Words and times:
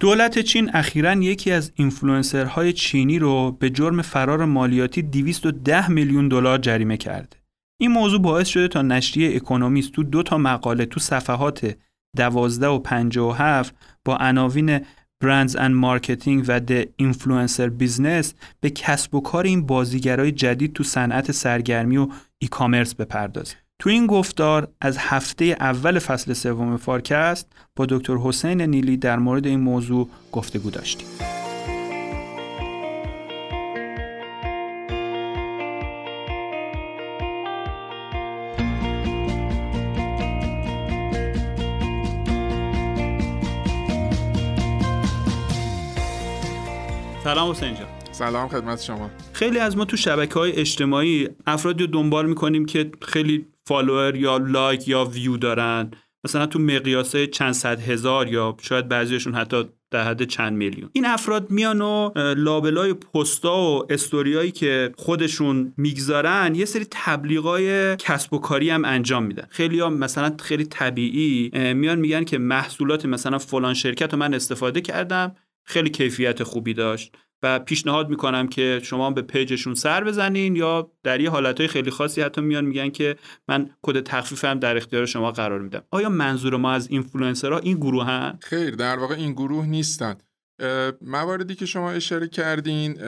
دولت 0.00 0.38
چین 0.38 0.70
اخیرا 0.74 1.12
یکی 1.12 1.52
از 1.52 1.72
اینفلوئنسرهای 1.74 2.72
چینی 2.72 3.18
رو 3.18 3.52
به 3.52 3.70
جرم 3.70 4.02
فرار 4.02 4.44
مالیاتی 4.44 5.02
210 5.02 5.90
میلیون 5.90 6.28
دلار 6.28 6.58
جریمه 6.58 6.96
کرده. 6.96 7.36
این 7.80 7.90
موضوع 7.90 8.20
باعث 8.20 8.48
شده 8.48 8.68
تا 8.68 8.82
نشریه 8.82 9.36
اکونومیست 9.36 9.92
تو 9.92 10.02
دو 10.02 10.22
تا 10.22 10.38
مقاله 10.38 10.86
تو 10.86 11.00
صفحات 11.00 11.76
12 12.16 12.66
و 12.66 12.78
57 12.78 13.74
با 14.04 14.16
عناوین 14.16 14.80
Brands 15.20 15.56
and 15.56 15.74
Marketing 15.74 16.44
و 16.48 16.60
The 16.60 16.88
Influencer 16.96 17.68
Business 17.68 18.34
به 18.60 18.70
کسب 18.70 19.14
و 19.14 19.20
کار 19.20 19.44
این 19.44 19.66
بازیگرای 19.66 20.32
جدید 20.32 20.72
تو 20.72 20.84
صنعت 20.84 21.32
سرگرمی 21.32 21.96
و 21.96 22.08
e-commerce 22.38 22.94
بپردازه. 22.94 23.56
تو 23.80 23.90
این 23.90 24.06
گفتار 24.06 24.68
از 24.80 24.98
هفته 24.98 25.44
اول 25.44 25.98
فصل 25.98 26.32
سوم 26.32 26.76
فارکست 26.76 27.52
با 27.76 27.86
دکتر 27.86 28.16
حسین 28.16 28.60
نیلی 28.60 28.96
در 28.96 29.18
مورد 29.18 29.46
این 29.46 29.60
موضوع 29.60 30.08
گفتگو 30.32 30.70
داشتیم. 30.70 31.08
سلام 47.24 47.50
حسین 47.50 47.74
جان 47.74 47.86
سلام 48.12 48.48
خدمت 48.48 48.82
شما 48.82 49.10
خیلی 49.32 49.58
از 49.58 49.76
ما 49.76 49.84
تو 49.84 49.96
شبکه 49.96 50.34
های 50.34 50.52
اجتماعی 50.52 51.28
افرادی 51.46 51.84
رو 51.84 51.90
دنبال 51.90 52.28
می‌کنیم 52.28 52.64
که 52.64 52.90
خیلی 53.02 53.46
follower 53.70 54.16
یا 54.16 54.36
like 54.36 54.88
یا 54.88 55.04
ویو 55.04 55.36
دارن. 55.36 55.90
مثلا 56.24 56.46
تو 56.46 56.58
مقیاس 56.58 57.26
چند 57.26 57.52
صد 57.52 57.80
هزار 57.80 58.28
یا 58.28 58.56
شاید 58.62 58.88
بعضیشون 58.88 59.34
حتی 59.34 59.64
در 59.90 60.04
حد 60.04 60.24
چند 60.24 60.52
میلیون. 60.52 60.90
این 60.92 61.06
افراد 61.06 61.50
میان 61.50 61.80
و 61.80 62.10
لابلای 62.36 62.94
پستا 62.94 63.58
و 63.58 63.92
استوریایی 63.92 64.50
که 64.50 64.92
خودشون 64.96 65.72
می‌گذارن 65.76 66.54
یه 66.54 66.64
سری 66.64 66.86
تبلیغای 66.90 67.96
کسب 67.96 68.34
و 68.34 68.38
کاری 68.38 68.70
هم 68.70 68.84
انجام 68.84 69.24
میدن. 69.24 69.46
خیلی 69.50 69.80
هم 69.80 69.94
مثلا 69.94 70.36
خیلی 70.40 70.64
طبیعی 70.64 71.50
میان 71.74 71.98
میگن 71.98 72.24
که 72.24 72.38
محصولات 72.38 73.06
مثلا 73.06 73.38
فلان 73.38 73.74
شرکت 73.74 74.12
رو 74.12 74.18
من 74.18 74.34
استفاده 74.34 74.80
کردم 74.80 75.36
خیلی 75.64 75.90
کیفیت 75.90 76.42
خوبی 76.42 76.74
داشت. 76.74 77.16
و 77.42 77.58
پیشنهاد 77.58 78.08
می‌کنم 78.08 78.48
که 78.48 78.80
شما 78.82 79.10
به 79.10 79.22
page 79.22 79.48
شون 79.48 79.74
سر 79.74 80.04
بزنین 80.04 80.56
یا 80.56 80.92
در 81.02 81.20
یه 81.20 81.30
حالتهای 81.30 81.68
خیلی 81.68 81.90
خاصی 81.90 82.22
حتی 82.22 82.40
میان 82.40 82.64
میگن 82.64 82.90
که 82.90 83.16
من 83.48 83.70
کد 83.82 84.00
تخفیفم 84.00 84.58
در 84.58 84.76
اختیار 84.76 85.06
شما 85.06 85.32
قرار 85.32 85.60
میدم. 85.60 85.82
آیا 85.90 86.08
منظور 86.08 86.56
ما 86.56 86.72
از 86.72 86.90
اینفلوئنسرها 86.90 87.58
این 87.58 87.76
گروهن؟ 87.76 88.38
خیر 88.42 88.74
در 88.74 88.98
واقع 88.98 89.14
این 89.14 89.32
گروه 89.32 89.66
نیستن. 89.66 90.14
مواردی 91.00 91.54
که 91.54 91.66
شما 91.66 91.90
اشاره 91.90 92.28
کردین 92.28 92.98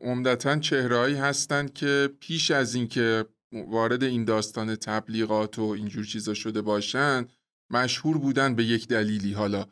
عمدتا 0.00 0.58
چهرهایی 0.58 1.14
هستند 1.14 1.72
که 1.72 2.10
پیش 2.20 2.50
از 2.50 2.74
اینکه 2.74 3.24
وارد 3.52 4.04
این 4.04 4.24
داستان 4.24 4.76
تبلیغات 4.76 5.58
و 5.58 5.62
اینجور 5.62 6.04
چیزا 6.04 6.34
شده 6.34 6.62
باشن 6.62 7.26
مشهور 7.70 8.18
بودن 8.18 8.54
به 8.54 8.64
یک 8.64 8.88
دلیلی. 8.88 9.32
حالا 9.32 9.64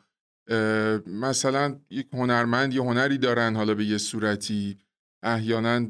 مثلا 1.07 1.79
یک 1.89 2.07
هنرمند 2.13 2.73
یه 2.73 2.81
هنری 2.81 3.17
دارن 3.17 3.55
حالا 3.55 3.75
به 3.75 3.85
یه 3.85 3.97
صورتی 3.97 4.77
احیانا 5.23 5.87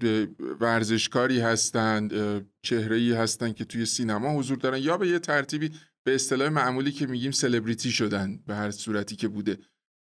ورزشکاری 0.59 1.39
هستند 1.39 2.11
چهره 2.61 2.95
ای 2.95 3.13
هستند 3.13 3.55
که 3.55 3.65
توی 3.65 3.85
سینما 3.85 4.33
حضور 4.33 4.57
دارن 4.57 4.77
یا 4.77 4.97
به 4.97 5.07
یه 5.07 5.19
ترتیبی 5.19 5.71
به 6.03 6.15
اصطلاح 6.15 6.49
معمولی 6.49 6.91
که 6.91 7.07
میگیم 7.07 7.31
سلبریتی 7.31 7.91
شدن 7.91 8.39
به 8.47 8.55
هر 8.55 8.71
صورتی 8.71 9.15
که 9.15 9.27
بوده 9.27 9.57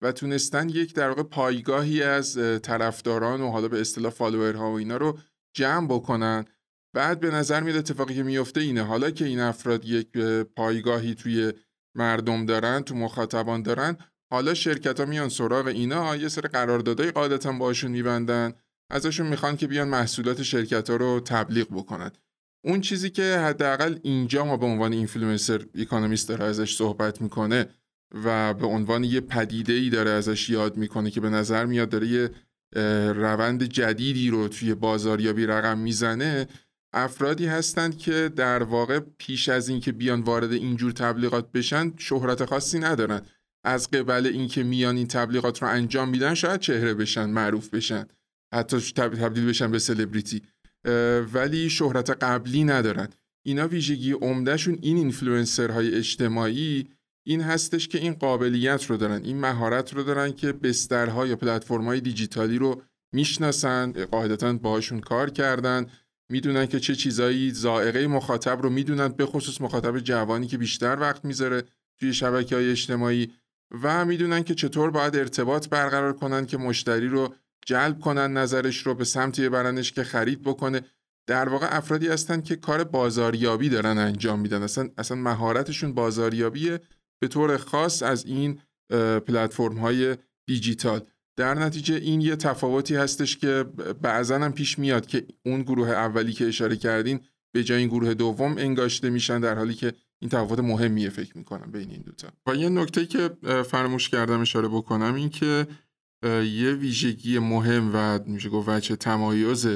و 0.03 0.13
تونستن 0.13 0.69
یک 0.69 0.95
در 0.95 1.09
واقع 1.09 1.23
پایگاهی 1.23 2.03
از 2.03 2.39
طرفداران 2.63 3.41
و 3.41 3.51
حالا 3.51 3.69
به 3.69 3.81
اصطلاح 3.81 4.13
فالوورها 4.13 4.71
و 4.71 4.75
اینا 4.75 4.97
رو 4.97 5.19
جمع 5.55 5.87
بکنن. 5.87 6.45
بعد 6.95 7.21
به 7.21 7.31
نظر 7.31 7.61
میاد 7.61 7.77
اتفاقی 7.77 8.15
که 8.15 8.23
میفته 8.23 8.61
اینه 8.61 8.83
حالا 8.83 9.11
که 9.11 9.25
این 9.25 9.41
افراد 9.41 9.85
یک 9.85 10.19
پایگاهی 10.57 11.15
توی 11.15 11.53
مردم 11.95 12.47
دارن 12.47 12.81
تو 12.81 12.95
مخاطبان 12.95 13.63
دارن 13.63 13.97
حالا 14.31 14.55
شرکت 14.55 15.01
ها 15.01 15.07
میان 15.07 15.29
سراغ 15.29 15.67
اینا 15.67 16.17
یه 16.17 16.29
سری 16.29 16.49
قراردادهای 16.49 17.11
قاعدتا 17.11 17.53
باشون 17.53 17.91
میبندن. 17.91 18.53
ازشون 18.91 19.27
می‌خوان 19.27 19.57
که 19.57 19.67
بیان 19.67 19.89
محصولات 19.89 20.43
شرکت 20.43 20.91
ها 20.91 20.97
رو 20.97 21.21
تبلیغ 21.21 21.67
بکنن. 21.71 22.11
اون 22.65 22.81
چیزی 22.81 23.11
که 23.11 23.39
حداقل 23.39 23.99
اینجا 24.03 24.45
ما 24.45 24.57
به 24.57 24.67
عنوان 24.67 24.93
اینفلوئنسر 24.93 25.67
اکونومیست 25.75 26.29
داره 26.29 26.45
ازش 26.45 26.77
صحبت 26.77 27.23
می‌کنه 27.23 27.67
و 28.25 28.55
به 28.55 28.67
عنوان 28.67 29.05
یه 29.05 29.21
پدیده 29.21 29.73
ای 29.73 29.91
داره 29.91 30.11
ازش 30.11 30.51
یاد 30.51 30.77
می‌کنه 30.77 31.11
که 31.11 31.21
به 31.21 31.31
نظر 31.31 31.67
میاد 31.67 31.89
داره 31.89 32.07
یه 32.07 32.31
روند 33.13 33.63
جدیدی 33.63 34.31
رو 34.31 34.49
توی 34.49 34.75
بازاریابی 34.75 35.47
رقم 35.47 35.79
می‌زنه 35.79 36.49
افرادی 36.93 37.47
هستند 37.47 37.99
که 37.99 38.33
در 38.37 38.63
واقع 38.63 39.01
پیش 39.19 39.49
از 39.49 39.69
اینکه 39.69 39.93
بیان 39.93 40.21
وارد 40.21 40.53
اینجور 40.53 40.93
تبلیغات 40.93 41.53
بشن 41.53 41.93
شهرت 41.97 42.45
خاصی 42.45 42.79
ندارن. 42.79 43.23
از 43.67 43.91
قبل 43.91 44.27
اینکه 44.27 44.63
میان 44.63 44.97
این 44.97 45.07
تبلیغات 45.07 45.63
رو 45.63 45.69
انجام 45.69 46.09
میدن 46.09 46.35
شاید 46.35 46.61
چهره 46.61 46.95
بشن 46.95 47.31
معروف 47.31 47.75
بشن 47.75 48.07
حتی 48.55 48.81
تبدیل 48.97 49.47
بشن 49.47 49.71
به 49.71 49.79
سلبریتی 49.79 50.43
ولی 51.33 51.71
شهرت 51.71 52.11
قبلی 52.11 52.65
ندارن. 52.65 53.09
اینا 53.47 53.69
ویژگی 53.69 54.13
عمدهشون 54.13 54.79
این 54.83 54.97
اینفلوئنسرهای 54.97 55.95
اجتماعی 55.95 56.89
این 57.27 57.41
هستش 57.41 57.89
که 57.89 57.99
این 57.99 58.13
قابلیت 58.13 58.87
رو 58.87 58.97
دارن 58.97 59.25
این 59.25 59.41
مهارت 59.41 59.95
رو 59.95 60.03
دارن 60.03 60.33
که 60.33 60.53
بسترها 60.53 61.27
یا 61.27 61.37
پلتفرم‌های 61.37 62.01
دیجیتالی 62.01 62.59
رو 62.59 62.83
می‌شناسن 63.15 63.93
قاعدتا 63.93 64.53
باهاشون 64.53 65.01
کار 65.01 65.31
کردن 65.31 65.87
می‌دونن 66.31 66.67
که 66.67 66.81
چه 66.81 66.95
چیزایی 66.95 67.51
زائقه 67.51 68.07
مخاطب 68.07 68.63
رو 68.63 68.71
می‌دونن 68.71 69.09
به 69.09 69.27
خصوص 69.27 69.61
مخاطب 69.61 69.99
جوانی 69.99 70.47
که 70.47 70.59
بیشتر 70.59 70.97
وقت 71.01 71.25
می‌ذاره 71.25 71.63
توی 72.01 72.15
شبکه 72.15 72.57
های 72.57 72.71
اجتماعی. 72.71 73.33
و 73.83 74.05
می‌دونن 74.05 74.43
که 74.43 74.55
چطور 74.55 74.91
باید 74.91 75.17
ارتباط 75.17 75.69
برقرار 75.69 76.13
کنن 76.13 76.47
که 76.47 76.57
مشتری 76.57 77.09
رو 77.09 77.35
جلب 77.67 78.01
کنن 78.01 78.33
نظرش 78.33 78.87
رو 78.87 78.95
به 78.95 79.05
سمتی 79.05 79.49
برنش 79.49 79.93
که 79.93 80.05
خرید 80.05 80.43
بکنه. 80.43 80.81
در 81.29 81.49
واقع 81.49 81.77
افرادی 81.77 82.09
هستن 82.09 82.41
که 82.41 82.57
کار 82.57 82.85
بازاریابی 82.85 83.69
دارن 83.69 83.99
انجام 83.99 84.41
میدن. 84.41 84.63
اصلا 84.63 84.89
اصلا 84.99 85.17
مهارتشون 85.17 85.95
بازاریابیه 85.95 86.81
به 87.21 87.29
طور 87.29 87.57
خاص 87.57 88.03
از 88.03 88.27
این 88.27 88.61
پلتفرم 89.27 89.79
های 89.79 90.17
دیجیتال. 90.47 91.01
در 91.37 91.55
نتیجه 91.55 91.95
این 91.95 92.21
یه 92.21 92.37
تفاوتی 92.37 92.97
هستش 92.97 93.37
که 93.37 93.65
بعضا 94.03 94.39
هم 94.39 94.53
پیش 94.53 94.79
میاد 94.79 95.07
که 95.07 95.27
اون 95.47 95.63
گروه 95.63 95.89
اولی 95.89 96.33
که 96.33 96.49
اشاره 96.49 96.77
کردین 96.77 97.21
به 97.55 97.65
جای 97.65 97.79
این 97.79 97.89
گروه 97.89 98.15
دوم 98.15 98.59
انگاشته 98.59 99.11
میشن 99.11 99.41
در 99.41 99.55
حالی 99.55 99.75
که 99.75 99.93
این 100.21 100.31
تفاوت 100.31 100.59
مهمیه 100.59 101.09
فکر 101.09 101.39
می‌کنم 101.39 101.73
بین 101.73 101.91
این 101.91 102.03
دوتا 102.03 102.29
و 102.47 102.55
یه 102.55 102.69
نکته 102.69 103.07
که 103.07 103.31
فراموش 103.63 104.09
کردم 104.09 104.41
اشاره 104.41 104.69
بکنم 104.69 105.15
این 105.15 105.29
که 105.29 105.67
یه 106.53 106.73
ویژگی 106.73 107.39
مهم 107.39 107.91
و 107.95 108.19
میشه 108.27 108.49
گفت 108.49 108.69
وجه 108.69 108.97
تمایز 108.97 109.69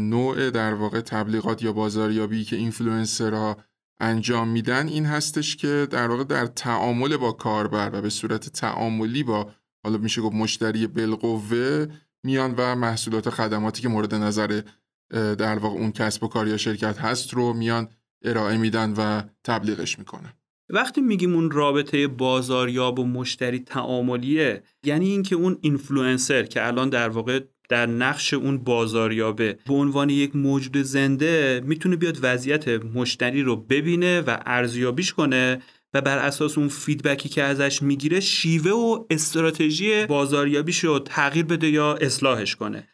نوع 0.00 0.50
در 0.50 0.74
واقع 0.74 1.00
تبلیغات 1.00 1.62
یا 1.62 1.72
بازاریابی 1.72 2.44
که 2.44 2.56
اینفلوئنسرها 2.56 3.56
انجام 4.00 4.48
میدن 4.48 4.88
این 4.88 5.06
هستش 5.06 5.56
که 5.56 5.88
در 5.90 6.08
واقع 6.08 6.24
در 6.24 6.46
تعامل 6.46 7.16
با 7.16 7.32
کاربر 7.32 7.90
و 7.92 8.02
به 8.02 8.10
صورت 8.10 8.48
تعاملی 8.48 9.22
با 9.22 9.50
حالا 9.84 9.98
میشه 9.98 10.20
گفت 10.22 10.34
مشتری 10.34 10.86
بالقوه 10.86 11.86
میان 12.24 12.54
و 12.56 12.76
محصولات 12.76 13.30
خدماتی 13.30 13.82
که 13.82 13.88
مورد 13.88 14.14
نظر 14.14 14.62
در 15.10 15.58
واقع 15.58 15.76
اون 15.76 15.92
کسب 15.92 16.24
و 16.24 16.28
کار 16.28 16.48
یا 16.48 16.56
شرکت 16.56 16.98
هست 16.98 17.34
رو 17.34 17.52
میان 17.52 17.88
ارائه 18.24 18.56
میدن 18.56 18.94
و 18.96 19.22
تبلیغش 19.44 19.98
می‌کنن. 19.98 20.32
وقتی 20.70 21.00
میگیم 21.00 21.34
اون 21.34 21.50
رابطه 21.50 22.08
بازاریاب 22.08 22.98
و 22.98 23.04
مشتری 23.04 23.58
تعاملیه 23.58 24.62
یعنی 24.84 25.10
اینکه 25.10 25.36
اون 25.36 25.58
اینفلوئنسر 25.60 26.42
که 26.42 26.66
الان 26.66 26.88
در 26.88 27.08
واقع 27.08 27.40
در 27.68 27.86
نقش 27.86 28.34
اون 28.34 28.58
بازاریابه 28.58 29.58
به 29.66 29.74
عنوان 29.74 30.10
یک 30.10 30.36
موجود 30.36 30.76
زنده 30.76 31.62
می‌تونه 31.64 31.96
بیاد 31.96 32.18
وضعیت 32.22 32.68
مشتری 32.68 33.42
رو 33.42 33.56
ببینه 33.56 34.20
و 34.20 34.38
ارزیابیش 34.46 35.12
کنه 35.12 35.58
و 35.94 36.00
بر 36.00 36.18
اساس 36.18 36.58
اون 36.58 36.68
feedback 36.68 37.21
ی 37.21 37.28
که 37.28 37.42
ازش 37.42 37.82
می‌گیره 37.82 38.20
شیوه 38.20 38.70
و 38.70 39.04
استراتژی 39.10 40.06
بازاریابیش 40.06 40.84
رو 40.84 40.98
تغییر 40.98 41.44
بده 41.44 41.68
یا 41.70 41.94
اصلاحش 41.94 42.56
کنه. 42.56 42.88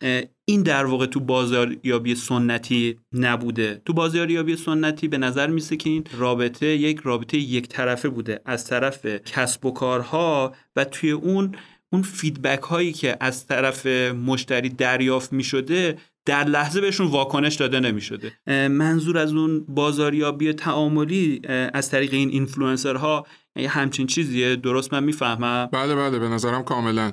این 0.45 0.63
در 0.63 0.85
واقع 0.85 1.07
تو 1.07 1.21
بازاریابی 1.21 2.15
سنتی 2.15 2.99
نبوده. 3.13 3.83
تو 3.85 3.93
بازاریابی 3.93 4.57
سنتی 4.57 5.09
به 5.09 5.19
نظر 5.19 5.47
می‌رسه 5.47 5.77
که 5.77 5.91
این 5.91 6.05
رابطه 6.19 6.67
یک 6.67 7.01
رابطه 7.05 7.39
یک 7.39 7.69
طرفه 7.69 8.09
بوده. 8.09 8.41
از 8.45 8.67
طرف 8.67 9.07
کسب 9.07 9.67
و 9.67 9.71
کارها 9.71 10.55
و 10.77 10.85
توی 10.85 11.11
اون 11.11 11.55
اون 11.95 12.03
feedback 12.03 12.63
هایی 12.63 12.93
که 12.93 13.17
از 13.21 13.47
طرف 13.47 13.87
مشتری 14.27 14.69
دریافت 14.69 15.33
می 15.33 15.45
شده 15.45 15.99
در 16.27 16.45
لحظه 16.45 16.81
بهشون 16.81 17.07
واکنش 17.07 17.55
داده 17.55 17.81
نمی 17.81 18.01
شده 18.01 18.33
منظور 18.69 19.19
از 19.19 19.33
اون 19.33 19.65
بازاریابی 19.69 20.53
تعاملی 20.53 21.41
از 21.49 21.91
طریق 21.91 22.15
این 22.15 22.29
اینفلوئنسرها 22.29 23.27
یه 23.57 23.69
همچین 23.69 24.07
چیزیه؟ 24.07 24.57
درست 24.57 24.93
من 24.93 25.05
می‌فهمم؟ 25.05 25.69
بله 25.73 25.95
بله 25.95 26.19
به 26.19 26.29
نظرم 26.29 26.63
کاملا. 26.63 27.13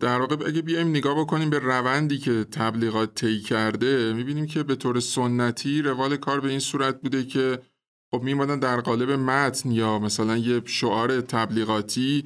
در 0.00 0.18
واقع 0.18 0.36
اگه 0.46 0.62
بیایم 0.62 0.88
نگاه 0.88 1.20
بکنیم 1.20 1.50
به 1.50 1.58
روندی 1.58 2.18
که 2.18 2.44
تبلیغات 2.44 3.14
طی 3.14 3.40
کرده 3.40 4.12
می‌بینیم 4.12 4.46
که 4.46 4.62
به 4.62 4.74
طور 4.74 5.00
سنتی 5.00 5.82
روال 5.82 6.16
کار 6.16 6.40
به 6.40 6.48
این 6.48 6.58
صورت 6.58 7.00
بوده 7.00 7.24
که 7.24 7.58
خب 8.14 8.22
میمادن 8.22 8.58
در 8.58 8.80
قالب 8.80 9.10
متن 9.10 9.70
یا 9.70 9.98
مثلا 9.98 10.36
یه 10.36 10.62
شعار 10.64 11.20
تبلیغاتی 11.20 12.24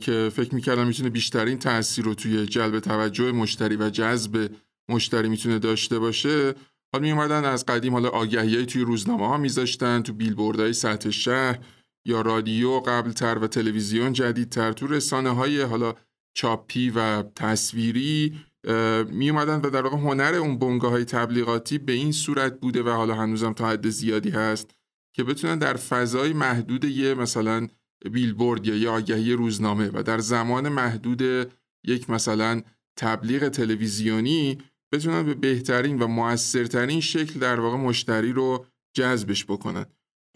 که 0.00 0.30
فکر 0.34 0.54
می‌کردم 0.54 0.86
می‌تونه 0.86 1.10
بیشترین 1.10 1.58
تاثیر 1.58 2.04
رو 2.04 2.14
توی 2.14 2.46
جلب 2.46 2.80
توجه 2.80 3.32
مشتری 3.32 3.76
و 3.76 3.90
جذب 3.90 4.50
مشتری 4.88 5.28
می‌تونه 5.28 5.58
داشته 5.58 5.98
باشه. 5.98 6.54
حالا 6.92 7.02
میومدن 7.02 7.44
از 7.44 7.66
قدیم 7.66 7.92
حالا 7.92 8.08
آگهی 8.08 8.66
توی 8.66 8.82
روزنامه 8.82 9.28
ها 9.28 9.36
میذاشتن 9.36 10.02
تو 10.02 10.12
بیلبوردهای 10.12 10.72
سطح 10.72 11.10
شهر 11.10 11.58
یا 12.06 12.20
رادیو 12.20 12.80
قبلتر 12.80 13.38
و 13.38 13.46
تلویزیون 13.46 14.12
جدیدتر. 14.12 14.72
تو 14.72 14.86
رسانه 14.86 15.30
های 15.30 15.60
حالا 15.60 15.94
چاپی 16.34 16.90
و 16.90 17.22
تصویری 17.22 18.40
می 19.08 19.30
اومدن 19.30 19.60
و 19.60 19.70
در 19.70 19.82
واقع 19.82 19.96
هنر 19.96 20.34
اون 20.34 20.58
بنگاه 20.58 20.90
های 20.90 21.04
تبلیغاتی 21.04 21.78
به 21.78 21.92
این 21.92 22.12
صورت 22.12 22.60
بوده 22.60 22.82
و 22.82 22.88
حالا 22.88 23.14
هنوزم 23.14 23.52
تا 23.52 23.68
حد 23.68 23.88
زیادی 23.88 24.30
هست 24.30 24.70
که 25.16 25.24
بتونن 25.24 25.58
در 25.58 25.74
فضای 25.74 26.32
محدود 26.32 26.84
یه 26.84 27.14
مثلا 27.14 27.68
بیلبورد 28.10 28.66
یا 28.66 28.76
یه 28.76 28.88
آگهی 28.88 29.32
روزنامه 29.32 29.90
و 29.92 30.02
در 30.02 30.18
زمان 30.18 30.68
محدود 30.68 31.52
یک 31.84 32.10
مثلا 32.10 32.62
تبلیغ 32.96 33.48
تلویزیونی 33.48 34.58
بتونن 34.92 35.22
به 35.22 35.34
بهترین 35.34 35.98
و 35.98 36.06
موثرترین 36.06 37.00
شکل 37.00 37.40
در 37.40 37.60
واقع 37.60 37.76
مشتری 37.76 38.32
رو 38.32 38.66
جذبش 38.94 39.44
بکنن. 39.44 39.86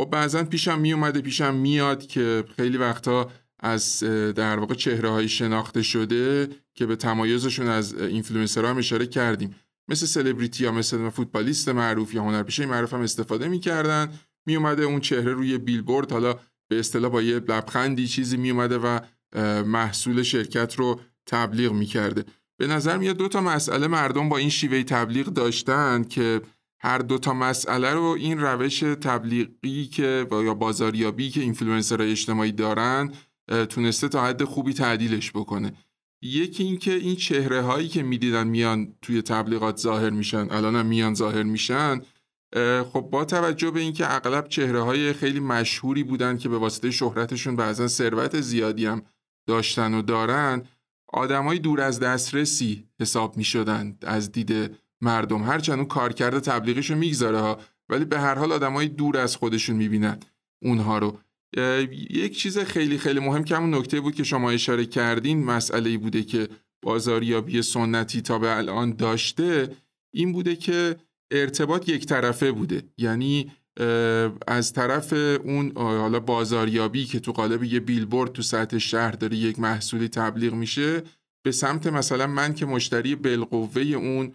خب 0.01 0.11
بعضا 0.11 0.45
پیشم 0.45 0.81
می 0.81 0.93
اومده 0.93 1.21
پیشم 1.21 1.55
میاد 1.55 2.07
که 2.07 2.45
خیلی 2.57 2.77
وقتا 2.77 3.31
از 3.61 4.01
در 4.37 4.59
واقع 4.59 4.75
چهره 4.75 5.09
های 5.09 5.29
شناخته 5.29 5.83
شده 5.83 6.49
که 6.75 6.87
به 6.87 6.97
تمایزشون 6.97 7.69
از 7.69 7.95
اینفلوئنسرها 7.95 8.71
هم 8.71 8.79
اشاره 8.79 9.07
کردیم. 9.07 9.55
مثل 9.89 10.07
سلبریتی 10.07 10.65
یا 10.65 10.73
مثل 10.73 11.09
فوتبالیست 11.09 11.69
معروف 11.69 12.15
یا 12.15 12.23
هنرپیشه 12.23 12.67
معروف 12.67 12.95
هم 12.95 13.01
استفاده 13.01 13.49
می‌کردن. 13.49 14.12
می 14.47 14.57
اومده 14.57 14.83
اون 14.83 15.01
چهره 15.01 15.33
روی 15.33 15.59
بیلبورد 15.59 16.12
حالا 16.12 16.39
به 16.69 16.79
اصطلاح 16.79 17.11
با 17.11 17.23
یه 17.23 17.35
لبخندی 17.35 18.07
چیزی 18.07 18.37
می 18.37 18.51
اومده 18.51 18.79
و 18.79 19.01
محصول 19.63 20.23
شرکت 20.23 20.75
رو 20.75 21.01
تبلیغ 21.27 21.73
می‌کرده. 21.73 22.25
به 22.59 22.67
نظر 22.67 22.99
میاد 22.99 23.17
دو 23.17 23.29
تا 23.29 23.41
مسئله 23.41 23.87
مردم 23.87 24.29
با 24.29 24.37
این 24.37 24.49
شیوه 24.49 24.83
تبلیغ 24.83 25.27
داشتن 25.27 26.05
که 26.05 26.41
هر 26.81 26.99
دو 26.99 27.19
تا 27.19 27.35
مسئله 27.35 27.91
رو 27.91 28.03
این 28.03 28.41
روش 28.41 28.81
تبلیغی 28.81 29.87
که 29.87 30.27
یا 30.33 30.55
بازاریابی 30.55 31.31
که 31.31 31.41
اینفلوئنسرهای 31.41 32.11
اجتماعی 32.11 32.53
دارن 32.53 33.12
تونسته 33.69 34.09
تا 34.09 34.25
حد 34.25 34.45
خوبی 34.45 34.73
تعدیلش 34.73 35.31
بکنه. 35.31 35.73
یکی 36.23 36.65
اینکه 36.65 36.95
این 36.95 37.17
چهره 37.17 37.62
هایی 37.62 37.89
که 37.89 38.03
می‌دیدن 38.03 38.47
میان 38.47 38.93
توی 39.03 39.23
تبلیغات 39.23 39.77
ظاهر 39.77 40.11
میشن 40.11 40.47
الان 40.51 40.87
میان 40.87 41.15
ظاهر 41.15 41.43
میشن 41.43 42.01
خب 42.93 43.01
با 43.01 43.25
توجه 43.25 43.71
به 43.71 43.81
اینکه 43.81 44.15
اغلب 44.15 44.49
چهره 44.49 44.83
های 44.83 45.13
خیلی 45.13 45.41
مشهوری 45.41 46.03
بودن 46.03 46.39
که 46.39 46.49
به 46.49 46.59
واسطه 46.59 46.91
شهرتشون 46.91 47.57
بعضا 47.57 47.89
ثروت 47.89 48.41
زیادی 48.41 48.87
هم 48.87 49.03
داشتن 49.47 49.95
و 49.95 50.03
دارن 50.03 50.63
آدمای 51.09 51.59
دور 51.59 51.81
از 51.81 52.01
دسترسی 52.01 52.85
حساب 53.01 53.37
می‌شدن 53.37 53.99
از 54.03 54.33
دید 54.33 54.77
مردم. 55.01 55.43
هرچند 55.43 55.79
اون 55.79 55.89
کارکرد 55.89 56.39
تبلیغیشو 56.39 56.95
می‌گذاره 56.95 57.39
ها 57.39 57.61
ولی 57.89 58.05
به 58.05 58.21
هر 58.21 58.35
حال 58.35 58.53
آدمای 58.53 58.89
دور 58.89 59.17
از 59.17 59.37
خودشون 59.37 59.77
می‌بینن 59.77 60.21
اونها 60.63 60.99
رو. 60.99 61.19
یک 62.11 62.39
چیز 62.39 62.59
خیلی 62.59 62.99
خیلی 62.99 63.21
مهم 63.21 63.45
که 63.45 63.57
همون 63.57 63.75
نکته 63.75 64.01
بود 64.01 64.15
که 64.15 64.25
شما 64.25 64.51
اشاره 64.51 64.87
کردین 64.87 65.45
مسئله 65.45 65.99
بوده 65.99 66.23
که 66.23 66.49
بازاریابی 66.83 67.63
سنتی 67.63 68.21
تا 68.21 68.39
به 68.39 68.57
الان 68.57 68.97
داشته 68.97 69.77
این 70.15 70.33
بوده 70.33 70.57
که 70.57 70.97
ارتباط 71.31 71.88
یک 71.88 72.06
طرفه 72.06 72.52
بوده. 72.52 72.82
یعنی 72.99 73.52
از 74.46 74.73
طرف 74.73 75.12
اون 75.44 75.73
حالا 75.76 76.20
بازاریابی 76.20 77.05
که 77.05 77.20
تو 77.20 77.32
قالب 77.32 77.64
یه 77.64 77.81
بیلبورد 77.81 78.32
تو 78.32 78.43
سطح 78.43 78.78
شهر 78.78 79.11
داره 79.11 79.37
یک 79.37 79.58
محصولی 79.58 80.08
تبلیغ 80.08 80.55
میشه 80.55 81.02
به 81.44 81.52
سمت 81.52 81.87
مثلا 81.87 82.26
من 82.26 82.55
که 82.55 82.67
مشتری 82.67 83.14
بالقوه 83.14 83.82
اون 83.82 84.32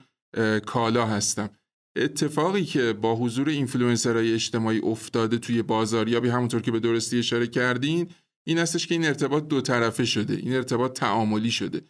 کالا 0.66 1.06
هستم. 1.06 1.50
اتفاقی 1.96 2.66
که 2.66 2.94
با 2.94 3.16
حضور 3.16 3.50
اینفلوئنسرهای 3.50 4.34
اجتماعی 4.34 4.80
افتاده 4.80 5.38
توی 5.38 5.62
بازاریابی 5.62 6.30
همونطور 6.30 6.62
که 6.62 6.72
به 6.72 6.80
درستی 6.80 7.20
اشاره 7.20 7.48
کردین 7.48 8.10
این 8.48 8.58
هستش 8.58 8.88
که 8.88 8.96
این 8.96 9.06
ارتباط 9.06 9.48
دو 9.48 9.62
طرفه 9.62 10.06
شده. 10.06 10.34
این 10.34 10.56
ارتباط 10.56 11.00
تعاملی 11.00 11.52
شده. 11.52 11.82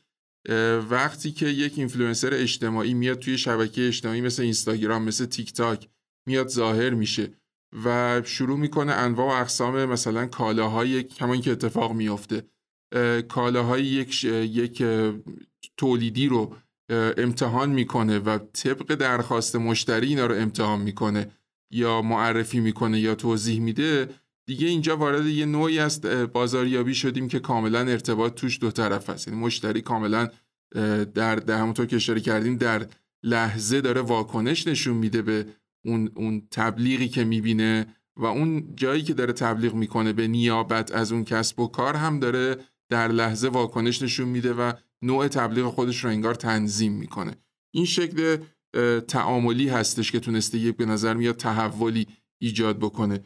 وقتی 0.90 1.32
که 1.32 1.48
یک 1.48 1.74
اینفلوئنسر 1.78 2.34
اجتماعی 2.34 2.94
میاد 2.94 3.20
توی 3.20 3.38
شبکه 3.38 3.88
اجتماعی 3.88 4.22
مثل 4.22 4.44
اینستاگرام 4.44 5.04
مثل 5.04 5.26
تیک 5.26 5.54
تاک 5.54 5.90
میاد 6.28 6.48
ظاهر 6.48 6.90
میشه 6.90 7.34
و 7.86 8.22
شروع 8.26 8.60
می‌کنه 8.60 8.92
انواع 8.92 9.38
و 9.38 9.42
اقسام 9.42 9.86
مثلا 9.86 10.26
کالاهای 10.26 11.06
همون 11.20 11.42
که 11.42 11.52
اتفاق 11.52 11.94
میافته 11.94 12.44
کالاهای 13.28 13.84
یک 13.86 14.24
یک 14.24 14.84
تولیدی 15.78 16.28
رو 16.28 16.56
امتحان 17.18 17.70
می‌کنه 17.70 18.20
و 18.20 18.38
طبق 18.38 18.96
درخواست 18.96 19.56
مشتری 19.56 20.08
اینا 20.08 20.26
رو 20.26 20.36
امتحان 20.36 20.82
می‌کنه 20.82 21.32
یا 21.72 22.02
معرفی 22.02 22.60
می‌کنه 22.60 23.00
یا 23.00 23.16
توضیح 23.16 23.62
میده. 23.62 24.10
دیگه 24.48 24.68
اینجا 24.68 24.98
وارد 24.98 25.26
یه 25.26 25.46
نوعی 25.46 25.80
از 25.80 26.02
بازاریابی 26.34 26.96
شدیم 26.96 27.28
که 27.28 27.40
کاملا 27.40 27.80
ارتباط 27.80 28.34
توش 28.34 28.60
دو 28.60 28.72
طرف 28.72 29.10
هست 29.10 29.28
یعنی 29.28 29.40
مشتری 29.40 29.82
کاملا 29.82 30.30
در, 31.14 31.36
در 31.36 31.58
همونطور 31.58 31.86
که 31.86 31.96
اشاره 31.96 32.20
کردیم 32.20 32.58
در 32.58 32.88
لحظه 33.24 33.82
داره 33.82 34.02
واکنش 34.02 34.68
نشون 34.68 34.98
میده 34.98 35.22
به 35.22 35.46
اون, 35.86 36.12
اون 36.16 36.48
تبلیغی 36.52 37.08
که 37.08 37.24
می‌بینه 37.24 37.96
و 38.16 38.26
اون 38.26 38.76
جایی 38.76 39.02
که 39.02 39.14
داره 39.14 39.34
تبلیغ 39.34 39.74
می‌کنه 39.74 40.14
به 40.14 40.28
نیابت 40.28 40.92
از 40.92 41.12
اون 41.12 41.24
کسب 41.24 41.60
و 41.60 41.68
کار 41.68 41.96
هم 41.96 42.20
داره 42.20 42.58
در 42.90 43.08
لحظه 43.08 43.48
واکنش 43.48 44.02
نشون 44.02 44.28
میده 44.28 44.54
و 44.54 44.72
نوع 45.02 45.28
تبلیغ 45.28 45.66
خودش 45.66 46.04
رو 46.04 46.10
انگار 46.10 46.36
تنظیم 46.36 46.94
می‌کنه. 46.94 47.36
این 47.74 47.86
شکل 47.86 48.38
تعاملی 49.08 49.70
هستش 49.70 50.12
که 50.12 50.20
تونسته 50.20 50.58
یک 50.58 50.78
به 50.78 50.86
نظر 50.86 51.14
میاد 51.14 51.36
تحولی 51.36 52.08
ایجاد 52.42 52.80
بکنه. 52.80 53.24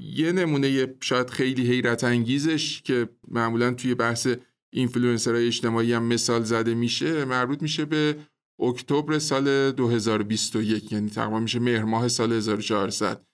یه 0.00 0.32
نمونه 0.32 0.94
شاید 1.00 1.30
خیلی 1.30 1.66
حیرت 1.66 2.04
انگیزش 2.04 2.82
که 2.82 3.08
معمولا 3.28 3.74
توی 3.74 3.94
بحث 3.94 4.28
اینفلوئنسرهای 4.72 5.46
اجتماعی 5.46 5.92
هم 5.92 6.02
مثال 6.02 6.42
زده 6.42 6.74
میشه 6.74 7.24
مربوط 7.24 7.62
میشه 7.62 7.84
به 7.84 8.16
اکتبر 8.60 9.18
سال 9.18 9.72
2021 9.72 10.92
یعنی 10.92 11.10
تقریبا 11.10 11.40
میشه 11.40 11.58
مهر 11.58 11.84
ماه 11.84 12.08
سال 12.08 12.32
1400 12.32 13.26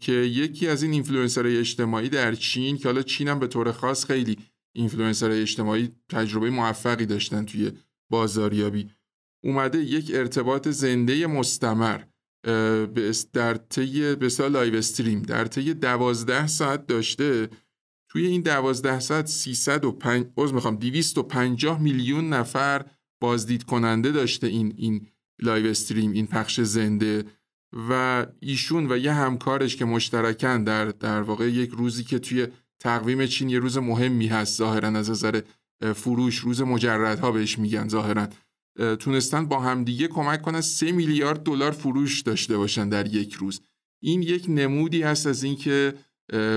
که 0.00 0.12
یکی 0.12 0.68
از 0.68 0.82
این 0.82 0.92
اینفلوئنسرهای 0.92 1.58
اجتماعی 1.58 2.08
در 2.08 2.34
چین 2.34 2.78
که 2.78 2.88
حالا 2.88 3.02
چین 3.02 3.28
هم 3.28 3.38
به 3.38 3.46
طور 3.46 3.72
خاص 3.72 4.04
خیلی 4.04 4.36
اینفلوئنسرهای 4.74 5.42
اجتماعی 5.42 5.92
تجربه 6.08 6.50
موفقی 6.50 7.06
داشتن 7.06 7.44
توی 7.44 7.72
بازاریابی 8.10 8.90
اومده 9.44 9.78
یک 9.78 10.10
ارتباط 10.14 10.68
زنده 10.68 11.26
مستمر 11.26 12.00
در 13.32 13.54
طی 13.54 14.14
یه 14.14 14.28
live 14.50 14.76
stream 14.76 15.22
در 15.22 15.44
طی 15.44 15.74
دوازده 15.74 16.46
ساعت 16.46 16.86
داشته. 16.86 17.48
توی 18.10 18.26
این 18.26 18.40
دوازده 18.42 19.00
ساعت 19.00 19.26
305 19.26 20.26
عذر 20.36 20.54
می‌خوام 20.54 20.76
250 20.76 21.80
میلیون 21.80 22.28
نفر 22.28 22.84
بازدید 23.20 23.64
کننده 23.64 24.12
داشته 24.12 24.46
این 24.46 24.74
این 24.76 25.06
live 25.42 25.66
stream 25.66 26.12
این 26.12 26.26
پخش 26.26 26.60
زنده. 26.60 27.24
و 27.72 28.26
ایشون 28.40 28.92
و 28.92 28.96
یه 28.96 29.12
همکارش 29.12 29.76
که 29.76 29.84
مشترکن 29.84 30.64
در 30.64 30.84
در 30.84 31.22
واقع 31.22 31.50
یک 31.50 31.70
روزی 31.70 32.04
که 32.04 32.18
توی 32.18 32.46
تقویم 32.80 33.26
چین 33.26 33.50
یه 33.50 33.58
روز 33.58 33.78
مهمی 33.78 34.26
هست 34.26 34.58
ظاهرا 34.58 34.88
از 34.88 35.10
نظر 35.10 35.40
فروش 35.94 36.38
روز 36.38 36.62
مجردها 36.62 37.32
بهش 37.32 37.58
میگن 37.58 37.88
ظاهرا. 37.88 38.28
تونستن 39.00 39.46
با 39.46 39.60
همدیگه 39.60 40.08
کمک 40.08 40.42
کنن. 40.42 40.60
سه 40.60 40.92
میلیارد 40.92 41.42
دلار 41.42 41.70
فروش 41.70 42.20
داشته 42.20 42.56
باشن 42.56 42.88
در 42.88 43.14
یک 43.14 43.34
روز. 43.34 43.60
این 44.02 44.22
یک 44.22 44.46
نمودی 44.48 45.02
هست 45.02 45.26
از 45.26 45.42
اینکه 45.42 45.94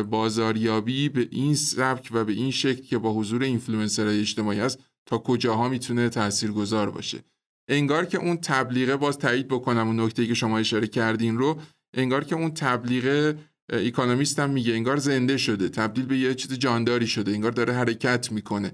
بازاریابی 0.09 1.09
به 1.09 1.27
این 1.31 1.55
سبک 1.55 2.09
و 2.11 2.25
به 2.25 2.33
این 2.33 2.51
شکل 2.51 2.83
که 2.83 2.97
با 2.97 3.13
حضور 3.13 3.43
اینفلوئنسرهای 3.43 4.19
اجتماعی 4.19 4.59
هست 4.59 4.79
تا 5.05 5.17
کجاها 5.17 5.69
می‌تونه 5.69 6.09
تاثیرگذار 6.09 6.91
باشه. 6.91 7.23
انگار 7.67 8.05
که 8.05 8.17
اون 8.17 8.37
تبلیغه 8.37 8.95
باز 8.95 9.17
تایید 9.17 9.47
بکنم 9.47 9.87
اون 9.87 9.99
نکته 9.99 10.27
که 10.27 10.33
شما 10.33 10.57
اشاره 10.57 10.87
کردین 10.87 11.37
رو 11.37 11.59
انگار 11.93 12.23
که 12.23 12.35
اون 12.35 12.51
تبلیغه 12.51 13.37
اکونومیست 13.69 14.39
هم 14.39 14.49
میگه 14.49 14.73
انگار 14.73 14.97
زنده 14.97 15.37
شده 15.37 15.69
تبدیل 15.69 16.05
به 16.05 16.17
یه 16.17 16.35
چیز 16.35 16.53
جانداری 16.53 17.07
شده 17.07 17.31
انگار 17.31 17.51
داره 17.51 17.73
حرکت 17.73 18.31
می‌کنه. 18.31 18.71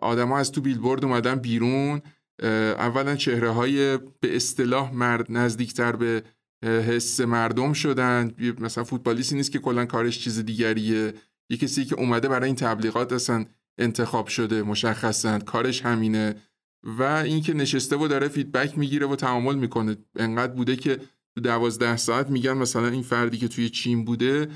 آدما 0.00 0.38
از 0.38 0.52
تو 0.52 0.60
بیلبورد 0.60 1.04
اومدن 1.04 1.34
بیرون. 1.34 2.00
اولا 2.42 3.16
چهره 3.16 3.50
های 3.50 3.96
به 3.96 4.36
اصطلاح 4.36 4.94
مرد 4.94 5.26
نزدیکتر 5.28 5.92
به 5.92 6.22
حس 6.62 7.20
مردم 7.20 7.72
شدن. 7.72 8.34
مثلا 8.60 8.84
فوتبالیستی 8.84 9.34
نیست 9.34 9.52
که 9.52 9.58
کلا 9.58 9.84
کارش 9.86 10.18
چیز 10.18 10.38
دیگریه. 10.38 11.14
یه 11.50 11.56
کسی 11.56 11.84
که 11.84 11.94
اومده 11.94 12.28
برای 12.28 12.46
این 12.46 12.56
تبلیغات 12.56 13.12
اصلا 13.12 13.44
انتخاب 13.78 14.26
شده 14.26 14.62
مشخصا 14.62 15.38
کارش 15.38 15.82
همینه. 15.82 16.34
و 16.82 17.02
اینکه 17.02 17.54
نشسته 17.54 17.96
و 17.96 18.08
داره 18.08 18.28
فیدبک 18.28 18.78
می‌گیره 18.78 19.06
و 19.06 19.16
تعامل 19.16 19.54
می‌کنه. 19.54 19.96
انقدر 20.16 20.52
بوده 20.52 20.76
که 20.76 20.96
تو 21.34 21.40
دوازده 21.40 21.96
ساعت 21.96 22.30
میگن 22.30 22.52
مثلا 22.52 22.88
این 22.88 23.02
فردی 23.02 23.38
که 23.38 23.48
توی 23.48 23.68
چین 23.68 24.04
بوده 24.04 24.48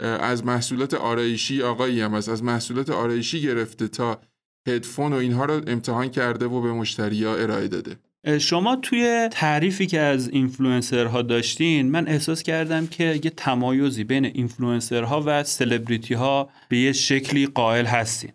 از 0.00 0.44
محصولات 0.44 0.94
آرایشی 0.94 1.62
آقایی 1.62 2.00
هم 2.00 2.14
از 2.14 2.28
از 2.28 2.42
محصولات 2.42 2.90
آرایشی 2.90 3.42
گرفته 3.42 3.88
تا 3.88 4.20
هدفون 4.68 5.12
و 5.12 5.16
اینها 5.16 5.44
رو 5.44 5.60
امتحان 5.66 6.08
کرده 6.08 6.46
و 6.46 6.60
به 6.60 6.72
مشتریا 6.72 7.36
ارائه 7.36 7.68
داده. 7.68 7.96
شما 8.38 8.76
توی 8.76 9.28
تعریفی 9.32 9.86
که 9.86 10.00
از 10.00 10.28
اینفلوئنسرها 10.28 11.22
داشتین 11.22 11.90
من 11.90 12.08
احساس 12.08 12.42
کردم 12.42 12.86
که 12.86 13.20
یه 13.24 13.30
تمایزی 13.36 14.04
بین 14.04 14.24
اینفلوئنسرها 14.24 15.22
و 15.26 15.44
سلبریتی 15.44 16.14
ها 16.14 16.50
به 16.68 16.78
یه 16.78 16.92
شکلی 16.92 17.46
قائل 17.46 17.84
هستین. 17.84 18.32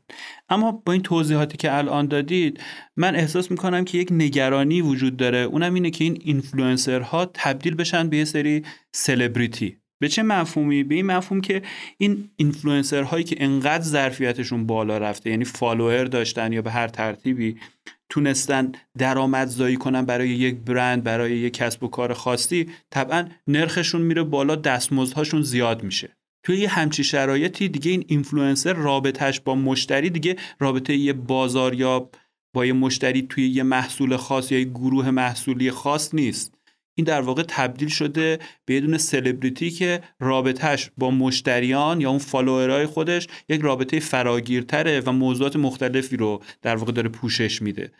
اما 0.49 0.71
با 0.85 0.93
این 0.93 1.01
توضیحاتی 1.01 1.57
که 1.57 1.77
الان 1.77 2.07
دادید 2.07 2.59
من 2.97 3.15
احساس 3.15 3.51
می‌کنم 3.51 3.85
که 3.85 3.97
یک 3.97 4.07
نگرانی 4.11 4.81
وجود 4.81 5.17
داره. 5.17 5.37
اونم 5.37 5.73
اینه 5.73 5.89
که 5.89 6.03
این 6.03 6.17
اینفلوئنسرها 6.21 7.25
تبدیل 7.33 7.75
بشن 7.75 8.09
به 8.09 8.17
یه 8.17 8.25
سری 8.25 8.63
سلبریتی. 8.91 9.77
به 9.99 10.07
چه 10.07 10.23
مفهومی؟ 10.23 10.83
به 10.83 10.95
این 10.95 11.05
مفهوم 11.05 11.41
که 11.41 11.61
این 11.97 12.29
اینفلوئنسر 12.35 13.03
هایی 13.03 13.23
که 13.23 13.35
انقدر 13.39 13.83
ظرفیتشون 13.83 14.65
بالا 14.65 14.97
رفته 14.97 15.29
یعنی 15.29 15.45
فالوور 15.45 16.03
داشتن 16.03 16.53
یا 16.53 16.61
به 16.61 16.71
هر 16.71 16.87
ترتیبی 16.87 17.57
تونستن 18.09 18.71
درآمدزایی 18.97 19.75
کنن 19.75 20.05
برای 20.05 20.29
یک 20.29 20.55
برند 20.55 21.03
برای 21.03 21.37
یک 21.37 21.53
کسب 21.53 21.83
و 21.83 21.87
کار 21.87 22.13
خاصی 22.13 22.69
طبعا 22.89 23.27
نرخشون 23.47 24.01
میره 24.01 24.23
بالا 24.23 24.55
دستمزدهاشون 24.55 25.41
زیاد 25.41 25.83
میشه. 25.83 26.09
توی 26.43 26.57
یه 26.57 26.69
همچی 26.69 27.03
شرایطی 27.03 27.69
دیگه 27.69 27.91
این 27.91 28.05
اینفلوئنسر 28.07 28.73
رابطهش 28.73 29.39
با 29.39 29.55
مشتری 29.55 30.09
دیگه 30.09 30.35
رابطه 30.59 30.95
یه 30.95 31.13
بازار 31.13 31.73
یا 31.73 32.09
با 32.53 32.65
یه 32.65 32.73
مشتری 32.73 33.21
توی 33.21 33.49
یه 33.49 33.63
محصول 33.63 34.17
خاص 34.17 34.51
یا 34.51 34.59
یه 34.59 34.65
گروه 34.65 35.11
محصولی 35.11 35.71
خاص 35.71 36.13
نیست. 36.13 36.58
این 36.99 37.05
در 37.05 37.21
واقع 37.21 37.43
تبدیل 37.47 37.87
شده 37.87 38.39
به 38.65 38.73
یه 38.73 38.81
دونه 38.81 38.97
سلبریتی 38.97 39.71
که 39.71 40.01
رابطهش 40.19 40.91
با 40.97 41.11
مشتریان 41.11 42.01
یا 42.01 42.09
اون 42.09 42.19
فالوورهای 42.19 42.85
خودش 42.85 43.27
یک 43.49 43.61
رابطه 43.61 43.99
فراگیرتره 43.99 45.01
و 45.05 45.11
موضوعات 45.11 45.55
مختلفی 45.55 46.17
رو 46.17 46.43
در 46.61 46.75
واقع 46.75 46.91
داره 46.91 47.09
پوشش 47.09 47.61
میده. 47.61 47.91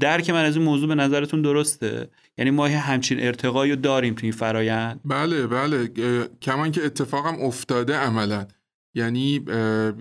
درک 0.00 0.30
من 0.30 0.44
از 0.44 0.56
این 0.56 0.64
موضوع 0.64 0.88
به 0.88 0.94
نظرتون 0.94 1.42
درسته؟ 1.42 2.08
یعنی 2.38 2.50
ما 2.50 2.66
همچین 2.66 3.20
ارتقایی 3.20 3.72
رو 3.72 3.76
داریم 3.76 4.14
تو 4.14 4.20
این 4.22 4.32
فرایند؟ 4.32 5.00
بله 5.04 5.46
بله. 5.46 5.88
کما 6.42 6.72
اینکه 6.72 6.84
اتفاقم 6.84 7.42
افتاده 7.42 7.96
عملا. 7.96 8.46
یعنی 8.94 9.44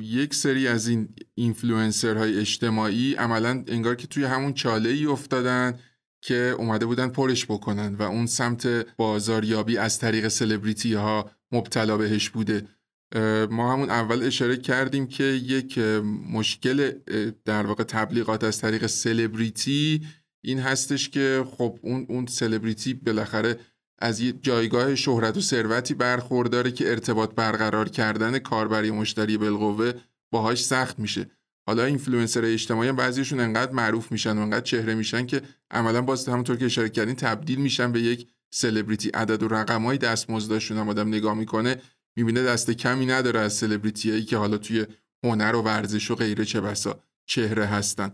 یک 0.02 0.34
سری 0.34 0.68
از 0.68 0.88
این 0.88 1.10
اینفلوئنسرهای 1.36 2.40
اجتماعی 2.40 3.14
عملا 3.14 3.64
انگار 3.68 3.96
که 3.96 4.08
توی 4.08 4.24
همون 4.24 4.54
چاله 4.54 4.90
ای 4.90 5.06
افتادن. 5.06 5.80
که 6.22 6.56
اومده 6.58 6.86
بودن 6.86 7.10
پرش 7.10 7.46
بکنن 7.46 7.96
و 7.96 8.01
اون 8.01 8.25
سمت 8.25 8.68
بازاریابی 8.98 9.78
از 9.78 10.00
طریق 10.00 10.28
سلبریتی 10.28 10.94
ها 10.94 11.32
مبتلا 11.51 11.98
بهش 11.98 12.30
بوده. 12.30 12.68
ما 13.51 13.74
همون 13.74 13.90
اول 13.90 14.24
اشاره 14.24 14.58
کردیم 14.58 15.08
که 15.08 15.24
یک 15.24 15.78
مشکل 16.34 16.92
در 17.46 17.66
واقع 17.66 17.84
تبلیغات 17.84 18.44
از 18.44 18.62
طریق 18.62 18.86
سلبریتی 18.86 20.01
این 20.44 20.60
هستش 20.60 21.10
که 21.10 21.46
خب 21.58 21.80
اون 21.82 22.06
اون 22.10 22.25
سلبریتی 22.25 22.94
بالاخره 22.94 23.60
از 24.00 24.20
یه 24.20 24.32
جایگاه 24.32 24.96
شهرت 24.96 25.38
و 25.38 25.42
ثروتی 25.42 25.94
برخورداره 25.94 26.72
که 26.72 26.90
ارتباط 26.90 27.36
برقرار 27.36 27.90
کردن 27.90 28.40
کاربری 28.40 28.92
مشتری 28.92 29.38
بالقوه 29.38 29.94
باهاش 30.32 30.66
سخت 30.66 31.00
میشه. 31.00 31.30
حالا 31.68 31.86
اینفلوئنسر 31.86 32.46
اجتماعی 32.46 32.89
هم 32.89 32.96
بعضیشون 32.96 33.39
انقدر 33.39 33.72
معروف 33.72 34.12
میشن 34.12 34.38
و 34.38 34.41
انقدر 34.41 34.62
چهره 34.62 34.96
میشن 34.96 35.25
که 35.25 35.41
عملا 35.72 36.01
باز 36.01 36.30
همونطور 36.30 36.56
که 36.56 36.65
اشاره 36.65 36.89
کردین 36.89 37.15
تبدیل 37.15 37.60
میشن 37.60 37.91
به 37.91 38.01
یک 38.01 38.27
سلبریتی 38.53 39.10
عدد 39.10 39.44
و 39.44 39.48
رقمای 39.48 39.98
دستمزدشون 39.98 40.77
هم 40.77 40.89
آدم 40.89 41.08
نگاه 41.08 41.34
می‌کنه 41.34 41.82
می‌بینه 42.15 42.44
دست 42.44 42.72
کمی 42.72 43.06
نداره 43.06 43.39
از 43.39 43.53
سلبریتی 43.53 44.24
که 44.24 44.38
حالا 44.38 44.58
توی 44.58 44.86
هنر 45.24 45.56
و 45.56 45.62
ورزش 45.62 46.12
و 46.12 46.15
غیره 46.15 46.46
چه 46.46 46.62
بسا 46.62 47.03
چهره 47.25 47.65
هستن. 47.65 48.12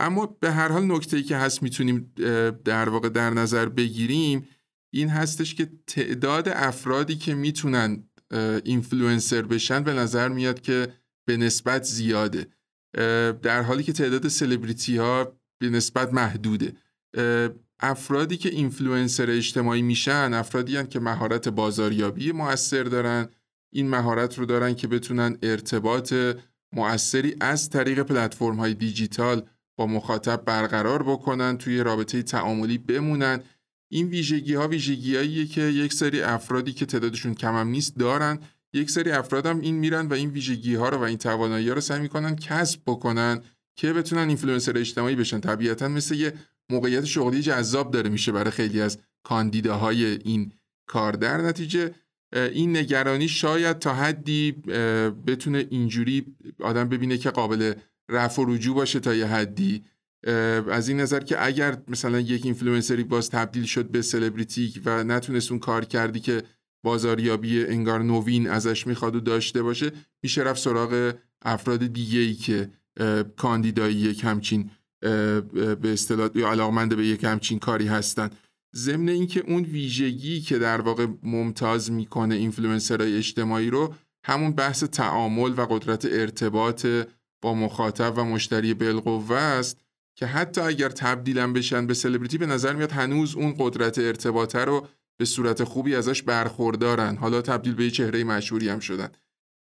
اما 0.00 0.26
به 0.40 0.52
هر 0.52 0.68
حال 0.68 0.92
نکته 0.92 1.16
ای 1.16 1.22
که 1.22 1.36
هست 1.36 1.62
می‌تونیم 1.62 2.12
در 2.64 2.88
واقع 2.88 3.08
در 3.08 3.30
نظر 3.30 3.68
بگیریم 3.68 4.48
این 4.92 5.08
هستش 5.08 5.54
که 5.54 5.70
تعداد 5.86 6.48
افرادی 6.48 7.16
که 7.16 7.34
می‌تونن 7.34 8.08
اینفلوئنسر 8.64 9.42
بشن 9.42 9.82
به 9.82 9.92
نظر 9.92 10.28
میاد 10.28 10.60
که 10.60 10.88
به 11.26 11.36
نسبت 11.36 11.82
زیاده. 11.82 12.46
در 13.42 13.62
حالی 13.62 13.82
که 13.82 13.92
تعداد 13.92 14.28
سلبریتی 14.28 14.96
ها 14.96 15.32
به 15.60 15.70
نسبت 15.70 16.14
محدوده. 16.14 16.72
افرادی 17.80 18.36
که 18.36 18.48
اینفلوئنسر 18.48 19.30
اجتماعی 19.30 19.82
میشن 19.82 20.30
افرادی 20.34 20.76
هن 20.76 20.86
که 20.86 21.00
مهارت 21.00 21.48
بازاریابی 21.48 22.32
موثر 22.32 22.82
دارن. 22.82 23.28
این 23.72 23.88
مهارت 23.88 24.38
رو 24.38 24.46
دارن 24.46 24.74
که 24.74 24.88
بتونن 24.88 25.38
ارتباط 25.42 26.14
مؤثری 26.72 27.36
از 27.40 27.70
طریق 27.70 28.02
پلتفرم 28.02 28.56
های 28.56 28.74
دیجیتال 28.74 29.42
با 29.78 29.86
مخاطب 29.86 30.44
برقرار 30.44 31.02
بکنن 31.02 31.58
توی 31.58 31.80
رابطه 31.80 32.22
تعاملی 32.22 32.78
بمونن. 32.78 33.42
این 33.90 34.06
ویژگی 34.06 34.54
ها 34.54 34.68
ویژگی 34.68 35.46
که 35.46 35.60
یک 35.60 35.92
سری 35.92 36.22
افرادی 36.22 36.72
که 36.72 36.86
تعدادشون 36.86 37.34
کمم 37.34 37.68
نیست 37.68 37.96
دارن. 37.96 38.38
یک 38.74 38.90
سری 38.90 39.10
افرادم 39.10 39.60
این 39.60 39.74
میرن 39.74 40.06
و 40.06 40.14
این 40.14 40.30
ویژگی 40.30 40.74
ها 40.74 40.88
رو 40.88 40.98
و 40.98 41.02
این 41.02 41.18
توانایی 41.18 41.68
ها 41.68 41.74
رو 41.74 41.80
سعی 41.80 42.00
می‌کنن 42.00 42.36
کسب 42.36 42.80
بکنن 42.86 43.42
که 43.76 43.92
بتونن 43.92 44.28
اینفلوئنسر 44.28 44.78
اجتماعی 44.78 45.16
بشن. 45.16 45.40
طبیعتا 45.40 45.88
مثل 45.88 46.14
یه 46.14 46.32
موقعیت 46.70 47.04
شغلی 47.04 47.42
جذاب 47.42 47.90
داره 47.90 48.10
میشه 48.10 48.32
برای 48.32 48.50
خیلی 48.50 48.80
از 48.80 48.98
کاندیداهای 49.22 50.04
این 50.04 50.52
کار. 50.86 51.12
در 51.12 51.36
نتیجه 51.36 51.94
این 52.32 52.76
نگرانی 52.76 53.28
شاید 53.28 53.78
تا 53.78 53.94
حدی 53.94 54.52
بتونه 55.26 55.66
اینجوری 55.70 56.26
آدم 56.60 56.88
ببینه 56.88 57.18
که 57.18 57.30
قابل 57.30 57.74
رفع 58.08 58.42
و 58.42 58.44
رجوع 58.54 58.76
باشه 58.76 59.00
تا 59.00 59.14
یه 59.14 59.26
حدی. 59.26 59.84
از 60.70 60.88
این 60.88 61.00
نظر 61.00 61.20
که 61.20 61.46
اگر 61.46 61.78
مثلا 61.88 62.20
یک 62.20 62.44
اینفلوئنسری 62.44 63.04
باز 63.04 63.30
تبدیل 63.30 63.64
شد 63.64 63.90
به 63.90 64.02
سلبریتی 64.02 64.82
و 64.84 65.04
نتونست 65.04 65.50
اون 65.50 65.60
کارکردی 65.60 66.20
که 66.20 66.42
بازاریابی 66.82 67.66
انگار 67.66 68.02
نوین 68.02 68.50
ازش 68.50 68.86
می‌خواد 68.86 69.16
و 69.16 69.20
داشته 69.20 69.62
باشه 69.62 69.92
میشه 70.22 70.42
رفت 70.42 70.62
سراغ 70.62 71.12
افراد 71.42 71.86
دیگه 71.86 72.18
ای 72.18 72.34
که 72.34 72.70
کاندیدایی 73.36 73.96
یک 73.96 74.24
همچین 74.24 74.70
به 75.00 75.92
اصطلاح 75.92 76.28
یا 76.34 76.50
علاقمند 76.50 76.96
به 76.96 77.06
یک 77.06 77.24
همچین 77.24 77.58
کاری 77.58 77.86
هستن. 77.86 78.30
ضمن 78.76 79.08
اینکه 79.08 79.40
اون 79.46 79.62
ویژگی 79.62 80.40
که 80.40 80.58
در 80.58 80.80
واقع 80.80 81.06
ممتاز 81.22 81.92
می‌کنه 81.92 82.34
اینفلوئنسرهای 82.34 83.16
اجتماعی 83.16 83.70
رو 83.70 83.94
همون 84.24 84.52
بحث 84.52 84.84
تعامل 84.84 85.52
و 85.56 85.66
قدرت 85.70 86.04
ارتباط 86.04 86.86
با 87.42 87.54
مخاطب 87.54 88.12
و 88.16 88.24
مشتری 88.24 88.74
بالقوه 88.74 89.36
است 89.36 89.80
که 90.18 90.26
حتی 90.26 90.60
اگر 90.60 90.88
تبدیلم 90.88 91.52
بشن 91.52 91.86
به 91.86 91.94
سلبریتی 91.94 92.38
به 92.38 92.46
نظر 92.46 92.72
میاد 92.72 92.92
هنوز 92.92 93.34
اون 93.34 93.54
قدرت 93.58 93.98
ارتباطه 93.98 94.58
رو 94.58 94.86
به 95.18 95.24
صورت 95.24 95.64
خوبی 95.64 95.94
ازش 95.94 96.22
برخوردارن. 96.22 97.16
حالا 97.16 97.42
تبدیل 97.42 97.74
به 97.74 97.84
یه 97.84 97.90
چهره 97.90 98.24
مشهوری 98.24 98.68
هم 98.68 98.78
شدن. 98.78 99.08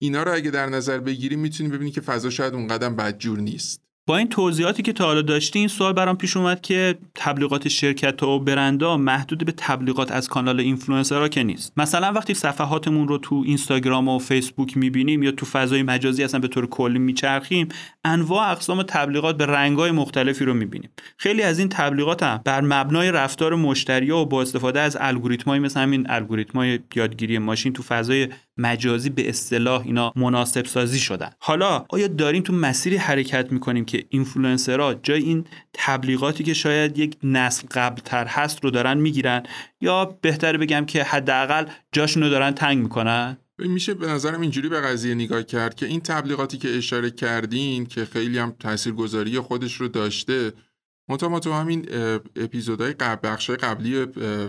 اینا 0.01 0.23
رو 0.23 0.33
اگه 0.33 0.51
در 0.51 0.69
نظر 0.69 0.99
بگیریم 0.99 1.39
می‌تونیم 1.39 1.71
ببینیم 1.71 1.93
که 1.93 2.01
فضا 2.01 2.29
شاید 2.29 2.53
اونقدر 2.53 2.89
بدجور 2.89 3.39
نیست. 3.39 3.88
با 4.09 4.17
این 4.17 4.29
توضیحاتی 4.29 4.83
که 4.83 4.93
تا 4.93 5.05
حالا 5.05 5.21
داشتی 5.21 5.59
این 5.59 5.67
سوال 5.67 5.93
برام 5.93 6.17
پیش 6.17 6.37
اومد 6.37 6.61
که 6.61 6.95
تبلیغات 7.15 7.67
شرکت 7.67 8.23
و 8.23 8.39
برندها 8.39 8.97
محدود 8.97 9.45
به 9.45 9.51
تبلیغات 9.57 10.11
از 10.11 10.27
کانال 10.27 10.59
اینفلوئنسرها 10.59 11.27
که 11.27 11.43
نیست. 11.43 11.73
مثلا 11.77 12.13
وقتی 12.13 12.33
صفحاتمون 12.33 13.07
رو 13.07 13.17
تو 13.17 13.43
اینستاگرام 13.45 14.07
و 14.07 14.19
فیسبوک 14.19 14.77
می‌بینیم 14.77 15.23
یا 15.23 15.31
تو 15.31 15.45
فضای 15.45 15.83
مجازی 15.83 16.23
اصلا 16.23 16.39
به 16.39 16.47
طور 16.47 16.67
کلی 16.67 16.99
میچرخیم 16.99 17.67
انواع 18.05 18.51
اقسام 18.51 18.83
تبلیغات 18.83 19.37
به 19.37 19.45
رنگای 19.45 19.91
مختلفی 19.91 20.45
رو 20.45 20.53
می‌بینیم. 20.53 20.89
خیلی 21.17 21.41
از 21.41 21.59
این 21.59 21.69
تبلیغات 21.69 22.23
هم 22.23 22.41
بر 22.45 22.61
مبنای 22.61 23.11
رفتار 23.11 23.55
مشتری 23.55 24.11
و 24.11 24.25
با 24.25 24.41
استفاده 24.41 24.79
از 24.79 24.97
الگوریتمایی 24.99 25.61
مثل 25.61 25.79
همین 25.79 26.05
الگوریتمای 26.09 26.79
یادگیری 26.95 27.37
ماشین 27.37 27.73
تو 27.73 27.83
فضای 27.83 28.27
مجازی 28.59 29.09
به 29.09 29.29
اصطلاح 29.29 29.81
اینا 29.85 30.13
مناسب 30.15 30.65
سازی 30.65 30.99
شدن. 30.99 31.29
حالا 31.39 31.85
آیا 31.89 32.07
داریم 32.07 32.43
تو 32.43 32.53
مسیری 32.53 32.97
حرکت 32.97 33.51
می‌کنیم 33.51 33.85
که 33.85 34.05
اینفلوئنسرها 34.09 34.93
جای 34.93 35.23
این 35.23 35.45
تبلیغاتی 35.73 36.43
که 36.43 36.53
شاید 36.53 36.97
یک 36.97 37.17
نسل 37.23 37.67
قبلتر 37.71 38.25
هست 38.25 38.63
رو 38.63 38.71
دارن 38.71 38.97
می‌گیرن 38.97 39.43
یا 39.81 40.17
بهتر 40.21 40.57
بگم 40.57 40.85
که 40.85 41.03
حداقل 41.03 41.65
جاشون 41.91 42.23
رو 42.23 42.29
دارن 42.29 42.51
تنگ 42.51 42.77
می‌کنن؟ 42.77 43.37
میشه 43.59 43.93
به 43.93 44.07
نظرم 44.07 44.41
اینجوری 44.41 44.69
به 44.69 44.81
قضیه 44.81 45.15
نگاه 45.15 45.43
کرد 45.43 45.75
که 45.75 45.85
این 45.85 46.01
تبلیغاتی 46.01 46.57
که 46.57 46.77
اشاره 46.77 47.11
کردین 47.11 47.85
که 47.85 48.05
خیلی 48.05 48.37
هم 48.37 48.55
تاثیرگذاری 48.59 49.39
خودش 49.39 49.73
رو 49.73 49.87
داشته 49.87 50.53
منتها 51.09 51.29
ما 51.29 51.39
تو 51.39 51.53
همین 51.53 51.85
اپیزودهای 52.35 52.93
قبل 52.93 53.29
بخشای 53.29 53.55
قبلی 53.55 54.05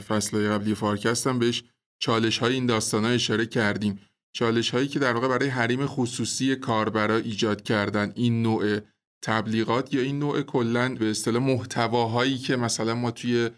فصلهای 0.09 0.49
قبلی 0.49 0.75
فارکست 0.75 1.27
هم 1.27 1.39
بهش 1.39 1.63
چالش 2.01 2.39
های 2.39 2.55
این 2.55 2.67
داستان 2.67 3.05
ها 3.05 3.11
اشاره 3.11 3.47
کردیم. 3.47 4.01
چالش 4.33 4.71
هایی 4.71 4.89
که 4.89 4.99
در 4.99 5.13
واقع 5.13 5.29
برای 5.29 5.49
حریم 5.49 5.87
خصوصی 5.87 6.57
کاربرا 6.57 7.17
ایجاد 7.17 7.63
کردن 7.63 8.13
این 8.17 8.43
نوع 8.43 8.81
تبلیغات 9.23 9.95
یا 9.95 10.01
این 10.01 10.19
نوع 10.19 10.43
کلا 10.43 10.95
به 10.95 11.11
اصطلاح 11.11 11.43
محتواهایی 11.43 12.39
که 12.39 12.57
مثلا 12.57 12.95
ما 12.95 13.11
توی 13.11 13.51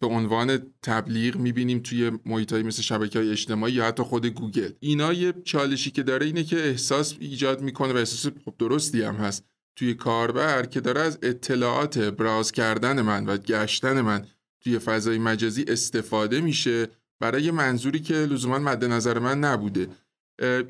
به 0.00 0.06
عنوان 0.06 0.58
تبلیغ 0.82 1.36
می‌بینیم 1.36 1.78
توی 1.78 2.12
محیطایی 2.26 2.62
مثل 2.62 2.82
شبکه 2.82 3.18
های 3.18 3.30
اجتماعی 3.30 3.72
یا 3.72 3.84
حتی 3.84 4.02
خود 4.02 4.26
گوگل. 4.26 4.70
اینا 4.80 5.12
یه 5.12 5.32
چالشی 5.44 5.90
که 5.90 6.02
داره 6.02 6.26
اینه 6.26 6.44
که 6.44 6.68
احساس 6.68 7.14
ایجاد 7.20 7.60
می‌کنه 7.60 7.92
و 7.92 7.96
احساس 7.96 8.32
خب 8.44 8.54
درستی 8.58 9.02
هم 9.02 9.14
هست 9.14 9.44
توی 9.76 9.94
کاربر 9.94 10.66
که 10.66 10.80
داره 10.80 11.00
از 11.00 11.18
اطلاعات 11.22 11.98
براز 11.98 12.52
کردن 12.52 13.02
من 13.02 13.26
و 13.26 13.36
گشتن 13.36 14.00
من 14.00 14.26
توی 14.60 14.78
فضای 14.78 15.18
مجازی 15.18 15.64
استفاده 15.68 16.40
میشه 16.40 16.88
برای 17.20 17.50
منظوری 17.50 18.00
که 18.00 18.14
لزوما 18.14 18.58
مد 18.58 18.84
نظر 18.84 19.18
من 19.18 19.38
نبوده. 19.40 19.88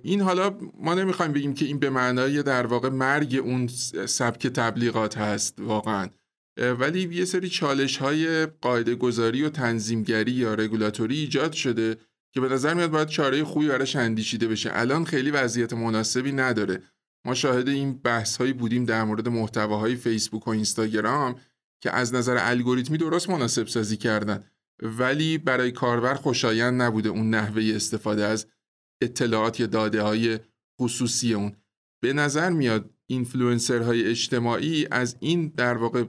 این 0.03 0.21
حالا 0.21 0.59
ما 0.81 0.95
نمی‌خوایم 0.95 1.33
بگیم 1.33 1.55
که 1.55 1.65
این 1.65 1.79
به 1.79 1.91
معنای 1.91 2.43
در 2.43 2.67
واقع 2.67 2.89
مرگ 2.89 3.41
اون 3.45 3.67
سبک 4.07 4.47
تبلیغات 4.47 5.19
هست 5.19 5.55
واقعا. 5.59 6.09
ولی 6.79 7.15
یه 7.15 7.25
سری 7.25 7.49
چالش 7.49 7.97
های 7.97 8.47
قاعده 8.47 8.95
گذاری 8.95 9.43
و 9.43 9.49
تنظیمگری 9.49 10.33
یا 10.33 10.55
رگولاتوری 10.55 11.19
ایجاد 11.19 11.53
شده 11.53 11.97
که 12.35 12.41
به 12.41 12.49
نظر 12.49 12.75
میاد 12.75 12.91
باید 12.91 13.09
چاره 13.09 13.45
خوبی 13.45 13.69
براش 13.69 13.97
اندیشیده 13.97 14.49
بشه. 14.49 14.71
الان 14.73 15.05
خیلی 15.05 15.31
وضعیت 15.31 15.73
مناسبی 15.73 16.33
نداره. 16.33 16.83
ما 17.27 17.35
شاهد 17.35 17.69
این 17.69 17.93
بحث 17.93 18.37
هایی 18.37 18.53
بودیم 18.53 18.85
در 18.85 19.05
مورد 19.05 19.29
محتواهای 19.29 19.97
فیسبوک 19.97 20.49
و 20.49 20.51
اینستاگرام 20.51 21.37
که 21.83 21.97
از 21.97 22.15
نظر 22.15 22.37
الگوریتمی 22.41 22.99
درست 22.99 23.31
مناسب 23.31 23.67
سازی 23.67 23.97
کردن. 23.97 24.45
ولی 24.83 25.39
برای 25.39 25.73
کاربر 25.73 26.15
خوشایند 26.15 26.83
نبوده 26.83 27.09
اون 27.09 27.31
نحوه 27.31 27.73
استفاده 27.75 28.25
از 28.25 28.47
اطلاعات 29.03 29.61
یا 29.61 29.67
داده 29.67 30.03
های 30.03 30.39
خصوصی 30.81 31.35
اون. 31.35 31.57
به 32.03 32.13
نظر 32.13 32.51
میاد 32.51 32.91
های 33.71 34.07
اجتماعی 34.07 34.87
از 34.91 35.17
این 35.21 35.53
در 35.57 35.77
واقع 35.77 36.05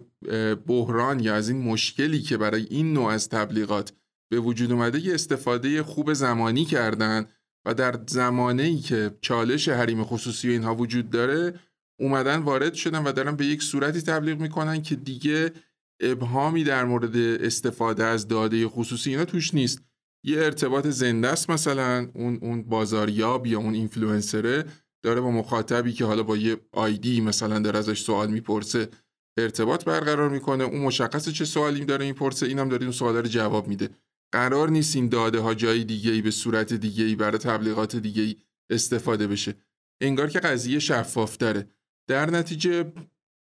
بحران 0.55 1.19
یا 1.19 1.35
از 1.35 1.49
این 1.49 1.61
مشکلی 1.61 2.21
که 2.21 2.37
برای 2.37 2.67
این 2.69 2.93
نوع 2.93 3.11
از 3.11 3.29
تبلیغات 3.29 3.93
به 4.31 4.39
وجود 4.39 4.71
اومده 4.71 4.99
یه 4.99 5.13
استفاده 5.13 5.83
خوب 5.83 6.13
زمانی 6.13 6.65
کردن 6.65 7.25
و 7.65 7.73
در 7.73 7.99
زمانه 8.07 8.79
که 8.79 9.17
چالش 9.21 9.69
حریم 9.69 10.03
خصوصی 10.03 10.49
و 10.49 10.51
اینها 10.51 10.75
وجود 10.75 11.09
داره 11.09 11.59
اومدن 11.99 12.37
وارد 12.37 12.73
شدن 12.73 13.03
و 13.03 13.11
دارن 13.11 13.35
به 13.35 13.45
یک 13.45 13.63
صورتی 13.63 14.01
تبلیغ 14.01 14.39
می‌کنن 14.39 14.81
که 14.81 14.95
دیگه 14.95 15.51
ابهامی 15.99 16.63
در 16.63 16.85
مورد 16.85 17.17
استفاده 17.17 18.03
از 18.03 18.27
داده 18.27 18.67
خصوصی 18.67 19.09
اینا 19.09 19.25
توش 19.25 19.53
نیست. 19.53 19.81
یه 20.25 20.37
ارتباط 20.37 20.87
زنده 20.87 21.27
است 21.27 21.49
مثلا 21.49 22.09
اون 22.13 22.39
اون 22.41 22.63
بازاریاب 22.63 23.47
یا 23.47 23.59
اون 23.59 23.73
اینفلوئنسره 23.73 24.65
داره 25.03 25.21
با 25.21 25.31
مخاطبی 25.31 25.93
که 25.93 26.05
حالا 26.05 26.23
با 26.23 26.37
یه 26.37 26.57
آیدی 26.71 27.21
مثلا 27.21 27.59
داره 27.59 27.79
ازش 27.79 28.01
سوال 28.01 28.31
می‌پرسه 28.31 28.89
ارتباط 29.37 29.85
برقرار 29.85 30.29
می‌کنه. 30.29 30.63
اون 30.63 30.81
مشخصه 30.81 31.31
چه 31.31 31.45
سوالی 31.45 31.85
داره 31.85 32.05
می‌پرسه؟ 32.05 32.45
اینم 32.45 32.69
داره 32.69 32.83
اون 32.83 32.91
سوالا 32.91 33.19
رو 33.19 33.27
جواب 33.27 33.67
میده. 33.67 33.89
قرار 34.31 34.69
نیست 34.69 34.95
این 34.95 35.09
داده 35.09 35.39
ها 35.39 35.53
جای 35.53 35.83
دیگه 35.83 36.11
ای 36.11 36.21
به 36.21 36.31
صورت 36.31 36.73
دیگه 36.73 37.03
ای 37.03 37.15
برای 37.15 37.37
تبلیغات 37.37 37.95
دیگه 37.95 38.23
ای 38.23 38.35
استفاده 38.69 39.27
بشه. 39.27 39.55
انگار 40.01 40.29
که 40.29 40.39
قضیه 40.39 40.79
شفاف‌تره 40.79 41.69
در 42.09 42.29
نتیجه 42.29 42.93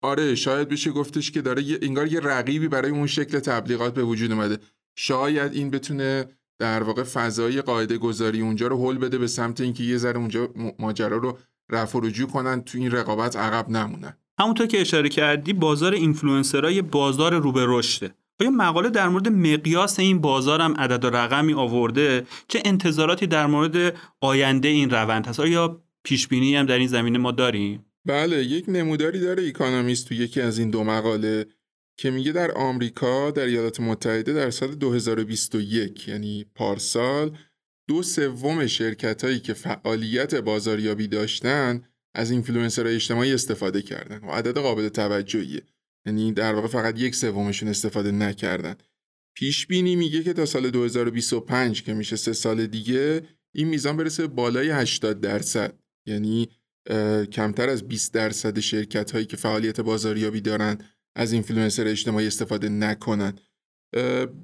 آره 0.06 0.34
شاید 0.34 0.68
بشه 0.68 0.90
گفتش 0.90 1.30
که 1.30 1.42
داره 1.42 1.62
انگار 1.82 2.06
یه 2.06 2.20
رقیبی 2.20 2.68
برای 2.68 2.90
اون 2.90 3.06
شکل 3.06 3.38
تبلیغات 3.38 3.94
به 3.94 4.02
وجود 4.02 4.32
اومده. 4.32 4.58
شاید 4.96 5.52
این 5.52 5.70
بتونه 5.70 6.26
در 6.58 6.82
واقع 6.82 7.02
فضای 7.02 7.62
قاعده 7.62 7.98
گذاری 7.98 8.40
اونجا 8.40 8.66
رو 8.66 8.76
هل 8.76 8.98
بده 8.98 9.18
به 9.18 9.26
سمت 9.26 9.60
اینکه 9.60 9.82
یه 9.82 9.96
ذره 9.96 10.18
اونجا 10.18 10.48
ماجرا 10.78 11.16
رو 11.16 11.38
رفع 11.70 11.98
و 11.98 12.00
رجوع 12.00 12.28
کنن 12.28 12.62
تو 12.62 12.78
این 12.78 12.90
رقابت 12.90 13.36
عقب 13.36 13.68
نمونن. 13.68 14.16
همونطور 14.40 14.66
که 14.66 14.80
اشاره 14.80 15.08
کردی 15.08 15.52
بازار 15.52 15.92
اینفلوئنسرا 15.92 16.67
یه 16.67 16.82
بازار 16.82 17.34
رو 17.34 17.52
به 17.52 17.64
رشده. 17.68 18.14
آیا 18.40 18.50
مقاله 18.50 18.90
در 18.90 19.08
مورد 19.08 19.28
مقیاس 19.28 19.98
این 19.98 20.20
بازار 20.20 20.60
هم 20.60 20.74
عدد 20.74 21.04
و 21.04 21.10
رقمی 21.10 21.54
آورده 21.54 22.26
چه 22.48 22.62
انتظاراتی 22.64 23.26
در 23.26 23.46
مورد 23.46 23.96
آینده 24.20 24.68
این 24.68 24.90
روند 24.90 25.26
هست. 25.26 25.40
آیا 25.40 25.82
پیش 26.04 26.28
بینی 26.28 26.56
هم 26.56 26.66
در 26.66 26.78
این 26.78 26.88
زمینه 26.88 27.18
ما 27.18 27.32
داریم؟ 27.32 27.84
بله 28.06 28.44
یک 28.44 28.64
نموداری 28.68 29.20
داره 29.20 29.42
Economist 29.42 30.08
تو 30.08 30.14
یکی 30.14 30.40
از 30.40 30.58
این 30.58 30.70
دو 30.70 30.84
مقاله 30.84 31.46
که 31.98 32.10
میگه 32.10 32.32
در 32.32 32.52
آمریکا 32.52 33.30
در 33.30 33.44
ایالات 33.44 33.80
متحده 33.80 34.32
در 34.32 34.50
سال 34.50 34.74
2021 34.74 36.08
یعنی 36.08 36.44
پارسال 36.54 37.38
دو 37.88 38.02
سوم 38.02 38.66
شرکت 38.66 39.24
هایی 39.24 39.40
که 39.40 39.54
فعالیت 39.54 40.34
بازاریابی 40.34 41.08
داشتن 41.08 41.82
از 42.14 42.30
اینفلوئنسرهای 42.30 42.94
اجتماعی 42.94 43.34
استفاده 43.34 43.82
کردن 43.82 44.18
و 44.18 44.30
عدد 44.30 44.58
قابل 44.58 44.88
توجهیه. 44.88 45.62
یعنی 46.06 46.32
در 46.32 46.54
واقع 46.54 46.68
فقط 46.68 46.98
یک 46.98 47.14
سومشون 47.14 47.68
استفاده 47.68 48.10
نکردن. 48.10 48.74
پیش 49.36 49.66
بینی 49.66 49.96
میگه 49.96 50.22
که 50.22 50.32
تا 50.32 50.46
سال 50.46 50.70
2025 50.70 51.82
که 51.82 51.94
میشه 51.94 52.16
سه 52.16 52.32
سال 52.32 52.66
دیگه 52.66 53.22
این 53.54 53.68
میزان 53.68 53.96
برسه 53.96 54.26
بالای 54.26 54.70
80 54.70 55.20
درصد. 55.20 55.78
یعنی 56.06 56.48
کمتر 57.32 57.68
از 57.68 57.88
20 57.88 58.12
درصد 58.12 58.58
شرکت 58.60 59.10
هایی 59.10 59.26
که 59.26 59.36
فعالیت 59.36 59.80
بازاریابی 59.80 60.40
دارن 60.40 60.78
از 61.16 61.32
اینفلوئنسر 61.32 61.86
اجتماعی 61.86 62.26
استفاده 62.26 62.68
نکنن 62.68 63.38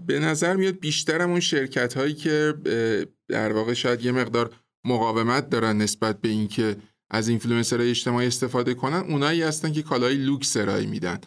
به 0.06 0.18
نظر 0.18 0.56
میاد 0.56 0.78
بیشتر 0.78 1.22
اون 1.22 1.40
شرکت 1.40 1.94
هایی 1.94 2.14
که 2.14 2.54
در 3.28 3.52
واقع 3.52 3.72
شاید 3.72 4.04
یه 4.04 4.12
مقدار 4.12 4.54
مقاومت 4.84 5.50
دارن 5.50 5.76
نسبت 5.76 6.20
به 6.20 6.28
اینکه 6.28 6.76
از 7.10 7.28
اینفلوئنسر 7.28 7.80
اجتماعی 7.80 8.26
استفاده 8.26 8.74
کنن 8.74 9.04
اونایی 9.08 9.42
هستن 9.42 9.72
که 9.72 9.82
کالای 9.82 10.14
لوکس 10.14 10.56
ارائه 10.56 10.86
میدن. 10.86 11.18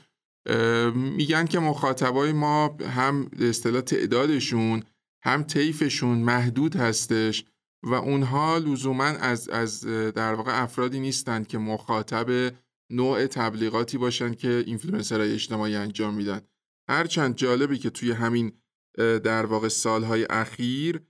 میگن 0.95 1.45
که 1.45 1.59
مخاطبای 1.59 2.31
ما 2.31 2.77
هم 2.95 3.31
اصطلاح 3.39 3.81
تعدادشون 3.81 4.83
هم 5.23 5.43
طیفشون 5.43 6.17
محدود 6.17 6.75
هستش. 6.75 7.45
و 7.85 7.93
اونها 7.93 8.57
لزوما 8.57 9.03
از 9.03 9.49
از 9.49 9.85
در 10.15 10.33
واقع 10.33 10.63
افرادی 10.63 10.99
نیستند 10.99 11.47
که 11.47 11.57
مخاطب 11.57 12.53
نوع 12.89 13.27
تبلیغاتی 13.27 13.97
باشن 13.97 14.33
که 14.33 14.63
اینفلوئنسرهای 14.67 15.33
اجتماعی 15.33 15.75
انجام 15.75 16.13
میدن. 16.13 16.41
هرچند 16.89 17.35
جالبی 17.35 17.77
که 17.77 17.89
توی 17.89 18.11
همین 18.11 18.51
در 18.97 19.45
واقع 19.45 19.67
سالهای 19.67 20.27
اخیر 20.29 21.01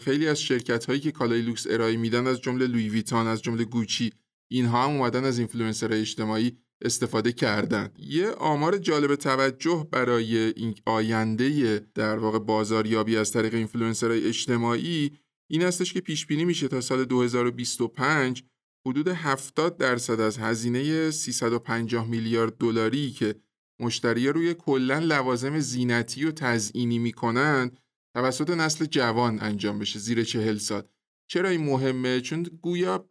خیلی 0.00 0.28
از 0.28 0.40
شرکت 0.40 0.84
هایی 0.84 1.00
که 1.00 1.12
کالای 1.12 1.42
لوکس 1.42 1.66
ارائه 1.70 1.96
میدن 1.96 2.26
از 2.26 2.40
جمله 2.40 2.66
Louis 2.66 2.88
Vuitton 2.88 3.26
از 3.26 3.42
جمله 3.42 3.64
Gucci 3.64 4.12
اینها 4.50 4.84
هم 4.84 4.90
اومدن 4.90 5.24
از 5.24 5.38
اینفلوئنسرهای 5.38 6.00
اجتماعی 6.00 6.58
استفاده 6.82 7.32
کردن. 7.32 7.90
یه 7.98 8.30
آمار 8.30 8.78
جالب 8.78 9.14
توجه 9.14 9.88
برای 9.92 10.36
این 10.38 10.74
آینده 10.86 11.78
در 11.94 12.18
واقع 12.18 12.38
بازاریابی 12.38 13.16
از 13.16 13.32
طریق 13.32 13.54
اینفلوئنسرهای 13.54 14.26
اجتماعی 14.26 15.18
این 15.50 15.62
هستش 15.62 15.92
که 15.92 16.00
پیش 16.00 16.26
بینی 16.26 16.44
میشه 16.44 16.68
تا 16.68 16.80
سال 16.80 17.04
2025 17.04 18.44
حدود 18.86 19.08
70 19.08 19.76
درصد 19.76 20.20
از 20.20 20.38
هزینه 20.38 21.10
350 21.10 22.08
میلیارد 22.08 22.56
دلاری 22.56 23.10
که 23.10 23.34
مشتری 23.80 24.28
روی 24.28 24.54
کلا 24.54 24.98
لوازم 24.98 25.58
زینتی 25.58 26.24
و 26.24 26.30
تزئینی 26.30 26.98
می‌کنن 26.98 27.70
توسط 28.16 28.50
نسل 28.50 28.84
جوان 28.84 29.40
انجام 29.40 29.78
بشه 29.78 29.98
زیر 29.98 30.24
چهل 30.24 30.58
سال. 30.58 30.82
چرا 31.30 31.48
این 31.48 31.64
مهمه؟ 31.64 32.20
چون 32.20 32.42
گویا 32.42 33.10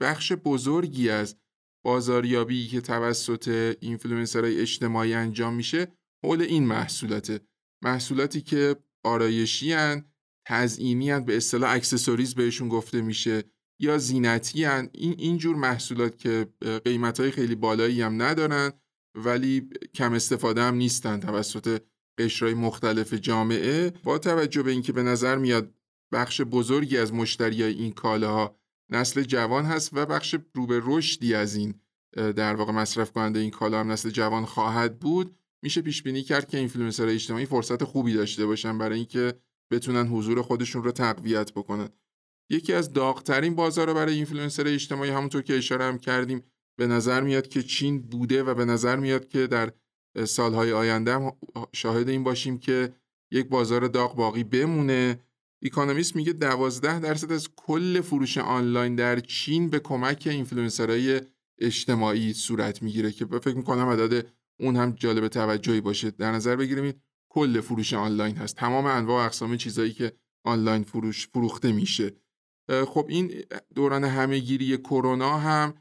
بخش 0.00 0.32
بزرگی 0.32 1.10
از 1.10 1.36
بازاریابی 1.84 2.66
که 2.66 2.80
توسط 2.80 3.76
اینفلوئنسرهای 3.80 4.60
اجتماعی 4.60 5.14
انجام 5.14 5.54
میشه 5.54 5.92
حول 6.24 6.42
این 6.42 6.66
محصولاته. 6.66 7.40
محصولاتی 7.84 8.40
که 8.40 8.76
آرایشی 9.04 9.72
هن 9.72 10.11
تزئینی 10.46 11.20
به 11.20 11.36
اصطلاح 11.36 11.70
accessories 11.70 12.34
بهشون 12.34 12.68
گفته 12.68 13.00
میشه 13.00 13.44
یا 13.80 13.98
زینتی 13.98 14.64
هن. 14.64 14.90
این 14.92 15.14
اینجور 15.18 15.56
محصولات 15.56 16.18
که 16.18 16.46
قیمت 16.84 17.20
های 17.20 17.30
خیلی 17.30 17.54
بالایی 17.54 18.02
هم 18.02 18.22
ندارن 18.22 18.72
ولی 19.14 19.68
کم 19.94 20.12
استفاده 20.12 20.62
هم 20.62 20.74
نیستن 20.74 21.20
توسط 21.20 21.82
قشرهای 22.18 22.54
مختلف 22.54 23.14
جامعه 23.14 23.90
با 23.90 24.18
توجه 24.18 24.62
به 24.62 24.70
اینکه 24.70 24.92
به 24.92 25.02
نظر 25.02 25.38
میاد 25.38 25.74
بخش 26.12 26.40
بزرگی 26.40 26.98
از 26.98 27.12
مشتری 27.12 27.62
این 27.62 27.92
کالاها 27.92 28.56
نسل 28.90 29.22
جوان 29.22 29.64
هست 29.64 29.90
و 29.92 30.06
بخش 30.06 30.36
رو 30.54 30.66
به 30.66 30.80
رشدی 30.84 31.34
از 31.34 31.54
این 31.56 31.74
در 32.12 32.54
واقع 32.54 32.72
مصرف 32.72 33.12
کننده 33.12 33.38
این 33.38 33.50
کالا 33.50 33.80
هم 33.80 33.92
نسل 33.92 34.10
جوان 34.10 34.44
خواهد 34.44 34.98
بود 34.98 35.36
میشه 35.62 35.82
پیش 35.82 36.02
بینی 36.02 36.22
کرد 36.22 36.48
که 36.48 36.58
اینفلوئنسر 36.58 37.06
اجتماعی 37.06 37.46
فرصت 37.46 37.84
خوبی 37.84 38.14
داشته 38.14 38.46
باشن 38.46 38.78
برای 38.78 38.96
اینکه 38.96 39.34
بتونن 39.72 40.06
حضور 40.06 40.42
خودشون 40.42 40.84
رو 40.84 40.92
تقویت 40.92 41.52
بکنن. 41.52 41.88
یکی 42.50 42.72
از 42.72 42.92
داغترین 42.92 43.54
بازار 43.54 43.94
برای 43.94 44.14
اینفلوئنسر 44.14 44.66
اجتماعی 44.66 45.10
همونطور 45.10 45.42
که 45.42 45.56
اشاره 45.56 45.84
هم 45.84 45.98
کردیم 45.98 46.42
به 46.78 46.86
نظر 46.86 47.20
میاد 47.20 47.48
که 47.48 47.62
چین 47.62 48.02
بوده 48.02 48.42
و 48.42 48.54
به 48.54 48.64
نظر 48.64 48.96
میاد 48.96 49.28
که 49.28 49.46
در 49.46 49.72
سالهای 50.24 50.72
آینده 50.72 51.14
هم 51.14 51.32
شاهد 51.72 52.08
این 52.08 52.24
باشیم 52.24 52.58
که 52.58 52.92
یک 53.32 53.48
بازار 53.48 53.88
داغ 53.88 54.16
باقی 54.16 54.44
بمونه. 54.44 55.20
Economist 55.62 56.16
میگه 56.16 56.32
12 56.32 57.00
درصد 57.00 57.32
از 57.32 57.48
کل 57.56 58.00
فروش 58.00 58.38
آنلاین 58.38 58.94
در 58.94 59.20
چین 59.20 59.70
به 59.70 59.78
کمک 59.78 60.28
اینفلوئنسرهای 60.30 61.20
اجتماعی 61.58 62.32
صورت 62.32 62.82
می‌گیره 62.82 63.12
که 63.12 63.26
فکر 63.26 63.56
می‌کنم 63.56 63.88
عدد 63.88 64.26
اون 64.60 64.76
هم 64.76 64.92
جالب 64.92 65.28
توجهی 65.28 65.80
باشه. 65.80 66.10
در 66.10 66.32
نظر 66.32 66.56
بگیریم 66.56 67.02
کل 67.34 67.60
فروش 67.60 67.92
آنلاین 67.92 68.36
هست. 68.36 68.56
تمام 68.56 68.86
انواع 68.86 69.24
اقسام 69.24 69.56
چیزایی 69.56 69.92
که 69.92 70.12
آنلاین 70.44 70.82
فروش 70.82 71.28
فروخته 71.28 71.72
میشه. 71.72 72.12
خب 72.86 73.06
این 73.08 73.44
دوران 73.74 74.04
همهگیری 74.04 74.76
کرونا 74.76 75.38
هم 75.38 75.74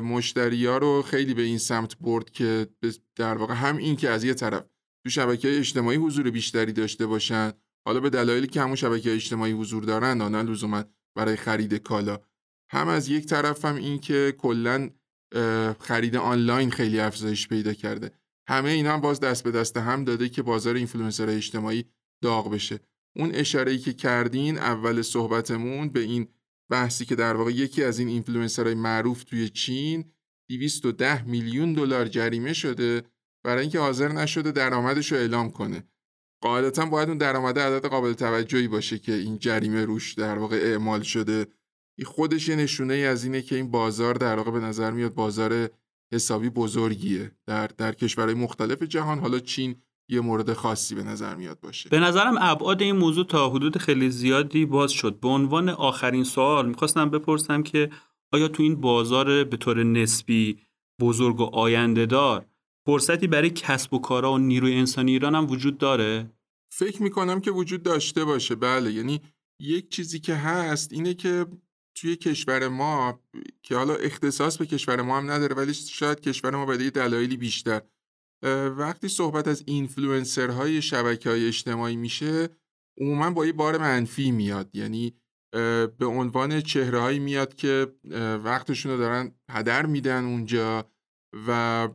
مشتری 0.00 0.66
ها 0.66 0.78
رو 0.78 1.02
خیلی 1.02 1.34
به 1.34 1.42
این 1.42 1.58
سمت 1.58 1.98
برد 1.98 2.30
که 2.30 2.66
در 3.16 3.34
واقع 3.34 3.54
هم 3.54 3.76
این 3.76 3.96
که 3.96 4.10
از 4.10 4.24
یه 4.24 4.34
طرف 4.34 4.64
تو 5.04 5.10
شبکه 5.10 5.58
اجتماعی 5.58 5.96
حضور 5.96 6.30
بیشتری 6.30 6.72
داشته 6.72 7.06
باشن 7.06 7.52
حالا 7.86 8.00
به 8.00 8.10
دلایلی 8.10 8.46
که 8.46 8.60
همون 8.60 8.76
شبکه 8.76 9.14
اجتماعی 9.14 9.52
حضور 9.52 9.84
دارن 9.84 10.22
نه 10.22 10.42
لزوما 10.42 10.84
برای 11.16 11.36
خرید 11.36 11.74
کالا. 11.74 12.18
هم 12.70 12.88
از 12.88 13.08
یک 13.08 13.26
طرف 13.26 13.64
هم 13.64 13.74
این 13.76 13.98
که 13.98 14.34
کلا 14.38 14.90
خرید 15.80 16.16
آنلاین 16.16 16.70
خیلی 16.70 17.00
افزایش 17.00 17.48
پیدا 17.48 17.72
کرده. 17.72 18.10
همه 18.48 18.70
اینا 18.70 18.92
هم 18.92 19.00
باز 19.00 19.20
دست 19.20 19.44
به 19.44 19.50
دست 19.50 19.76
هم 19.76 20.04
داده 20.04 20.28
که 20.28 20.42
بازار 20.42 20.74
اینفلوئنسر 20.74 21.28
اجتماعی 21.30 21.84
داغ 22.22 22.50
بشه. 22.50 22.80
اون 23.16 23.34
اشاره 23.34 23.78
که 23.78 23.92
کردین 23.92 24.58
اول 24.58 25.02
صحبتمون 25.02 25.88
به 25.88 26.00
این 26.00 26.28
بحثی 26.70 27.04
که 27.04 27.14
در 27.14 27.36
واقع 27.36 27.50
یکی 27.50 27.84
از 27.84 27.98
این 27.98 28.08
اینفلوئنسرهای 28.08 28.74
معروف 28.74 29.24
توی 29.24 29.48
چین 29.48 30.12
210 30.50 31.22
میلیون 31.22 31.72
دلار 31.72 32.08
جریمه 32.08 32.52
شده 32.52 33.02
برای 33.44 33.60
اینکه 33.60 33.78
حاضر 33.78 34.08
نشده 34.08 34.52
درآمدش 34.52 35.12
رو 35.12 35.18
اعلام 35.18 35.50
کنه. 35.50 35.84
قاعدتا 36.42 36.86
باید 36.86 37.08
اون 37.08 37.18
درآمد 37.18 37.58
عدد 37.58 37.86
قابل 37.86 38.12
توجهی 38.12 38.68
باشه 38.68 38.98
که 38.98 39.12
این 39.12 39.38
جریمه 39.38 39.84
روش 39.84 40.14
در 40.14 40.38
واقع 40.38 40.56
اعمال 40.56 41.02
شده. 41.02 41.46
این 41.98 42.06
خودش 42.06 42.48
یه 42.48 42.56
نشونه 42.56 42.94
ای 42.94 43.04
از 43.04 43.24
اینه 43.24 43.42
که 43.42 43.56
این 43.56 43.70
بازار 43.70 44.14
در 44.14 44.36
واقع 44.36 44.50
به 44.50 44.60
نظر 44.60 44.90
میاد 44.90 45.14
بازار 45.14 45.70
حسابی 46.12 46.50
بزرگیه. 46.50 47.32
در 47.46 47.66
در 47.66 47.92
کشورهای 47.92 48.34
مختلف 48.34 48.82
جهان 48.82 49.18
حالا 49.18 49.38
چین 49.38 49.76
یه 50.08 50.20
مورد 50.20 50.52
خاصی 50.52 50.94
به 50.94 51.02
نظر 51.02 51.34
میاد 51.34 51.60
باشه. 51.60 51.88
به 51.88 52.00
نظرم 52.00 52.34
ابعاد 52.40 52.82
این 52.82 52.96
موضوع 52.96 53.24
تا 53.24 53.50
حدود 53.50 53.78
خیلی 53.78 54.10
زیادی 54.10 54.66
باز 54.66 54.92
شد. 54.92 55.20
به 55.20 55.28
عنوان 55.28 55.68
آخرین 55.68 56.24
سوال 56.24 56.68
می‌خواستم 56.68 57.10
بپرسم 57.10 57.62
که 57.62 57.90
آیا 58.32 58.48
تو 58.48 58.62
این 58.62 58.80
بازار 58.80 59.44
به 59.44 59.56
طور 59.56 59.82
نسبی 59.84 60.58
بزرگ 61.00 61.40
و 61.40 61.44
آینده 61.44 62.06
دار 62.06 62.46
فرصتی 62.86 63.26
برای 63.26 63.50
کسب 63.50 63.94
و 63.94 63.98
کارا 63.98 64.32
و 64.32 64.38
نیروی 64.38 64.74
انسانی 64.74 65.12
ایران 65.12 65.34
هم 65.34 65.50
وجود 65.50 65.78
داره؟ 65.78 66.30
فکر 66.72 67.02
می‌کنم 67.02 67.40
که 67.40 67.50
وجود 67.50 67.82
داشته 67.82 68.24
باشه. 68.24 68.54
بله 68.54 68.92
یعنی 68.92 69.20
یک 69.60 69.88
چیزی 69.88 70.20
که 70.20 70.34
هست 70.34 70.92
اینه 70.92 71.14
که 71.14 71.46
توی 71.96 72.16
کشور 72.16 72.68
ما 72.68 73.20
که 73.62 73.76
حالا 73.76 73.94
اختصاص 73.94 74.58
به 74.58 74.66
کشور 74.66 75.02
ما 75.02 75.18
هم 75.18 75.30
نداره 75.30 75.56
ولی 75.56 75.74
شاید 75.74 76.20
کشور 76.20 76.56
ما 76.56 76.66
به 76.66 76.90
دلایلی 76.90 77.36
بیشتر. 77.36 77.82
وقتی 78.76 79.08
صحبت 79.08 79.48
از 79.48 79.62
اینفلوئنسرهای 79.66 80.82
شبکه 80.82 81.30
های 81.30 81.46
اجتماعی 81.46 81.96
میشه 81.96 82.48
عموما 83.00 83.30
با 83.30 83.46
یه 83.46 83.52
بار 83.52 83.78
منفی 83.78 84.30
میاد. 84.30 84.70
یعنی 84.74 85.14
به 85.98 86.06
عنوان 86.06 86.60
چهره 86.60 87.18
میاد 87.18 87.54
که 87.54 87.86
وقتشون 88.44 88.92
رو 88.92 88.98
دارن 88.98 89.34
هدر 89.50 89.86
میدن 89.86 90.24
اونجا 90.24 90.90
و 91.46 91.88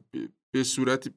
به 0.53 0.63
صورت 0.63 1.13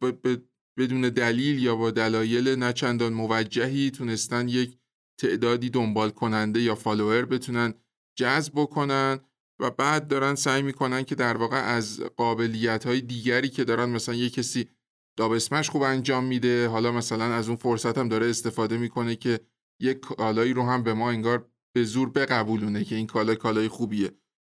بدون 0.78 1.00
دلیل 1.00 1.62
یا 1.62 1.76
با 1.76 1.90
دلایل 1.90 2.48
نچندان 2.48 3.12
موجهی 3.12 3.90
تونستن 3.90 4.48
یک 4.48 4.78
تعدادی 5.20 5.70
دنبال 5.70 6.10
کننده 6.10 6.60
یا 6.60 6.74
فالوور 6.74 7.24
بتونن 7.24 7.74
جذب 8.14 8.52
بکنن 8.56 9.20
و 9.60 9.70
بعد 9.70 10.08
دارن 10.08 10.34
سعی 10.34 10.62
می‌کنن 10.62 11.04
که 11.04 11.14
در 11.14 11.36
واقع 11.36 11.56
از 11.56 12.00
قابلیت 12.00 12.86
های 12.86 13.00
دیگری 13.00 13.48
که 13.48 13.64
دارن 13.64 13.88
مثلا 13.88 14.14
یه 14.14 14.30
کسی 14.30 14.68
دابسمش 15.16 15.70
خوب 15.70 15.82
انجام 15.82 16.24
میده 16.24 16.68
حالا 16.68 16.92
مثلا 16.92 17.34
از 17.34 17.48
اون 17.48 17.56
فرصت 17.56 17.98
هم 17.98 18.08
داره 18.08 18.30
استفاده 18.30 18.78
می‌کنه 18.78 19.16
که 19.16 19.40
یک 19.80 20.00
کالایی 20.00 20.52
رو 20.52 20.62
هم 20.62 20.82
به 20.82 20.94
ما 20.94 21.10
انگار 21.10 21.48
به 21.74 21.84
زور 21.84 22.10
بقبولونه 22.10 22.84
که 22.84 22.94
این 22.94 23.06
کالا 23.06 23.34
کالای 23.34 23.68
خوبیه. 23.68 24.10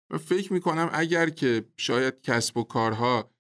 و 0.10 0.18
فکر 0.18 0.54
می‌کنم 0.54 0.90
اگر 0.94 1.30
که 1.30 1.66
شاید 1.78 2.22
کسب 2.22 2.58
و 2.58 2.64
کارها 2.64 3.34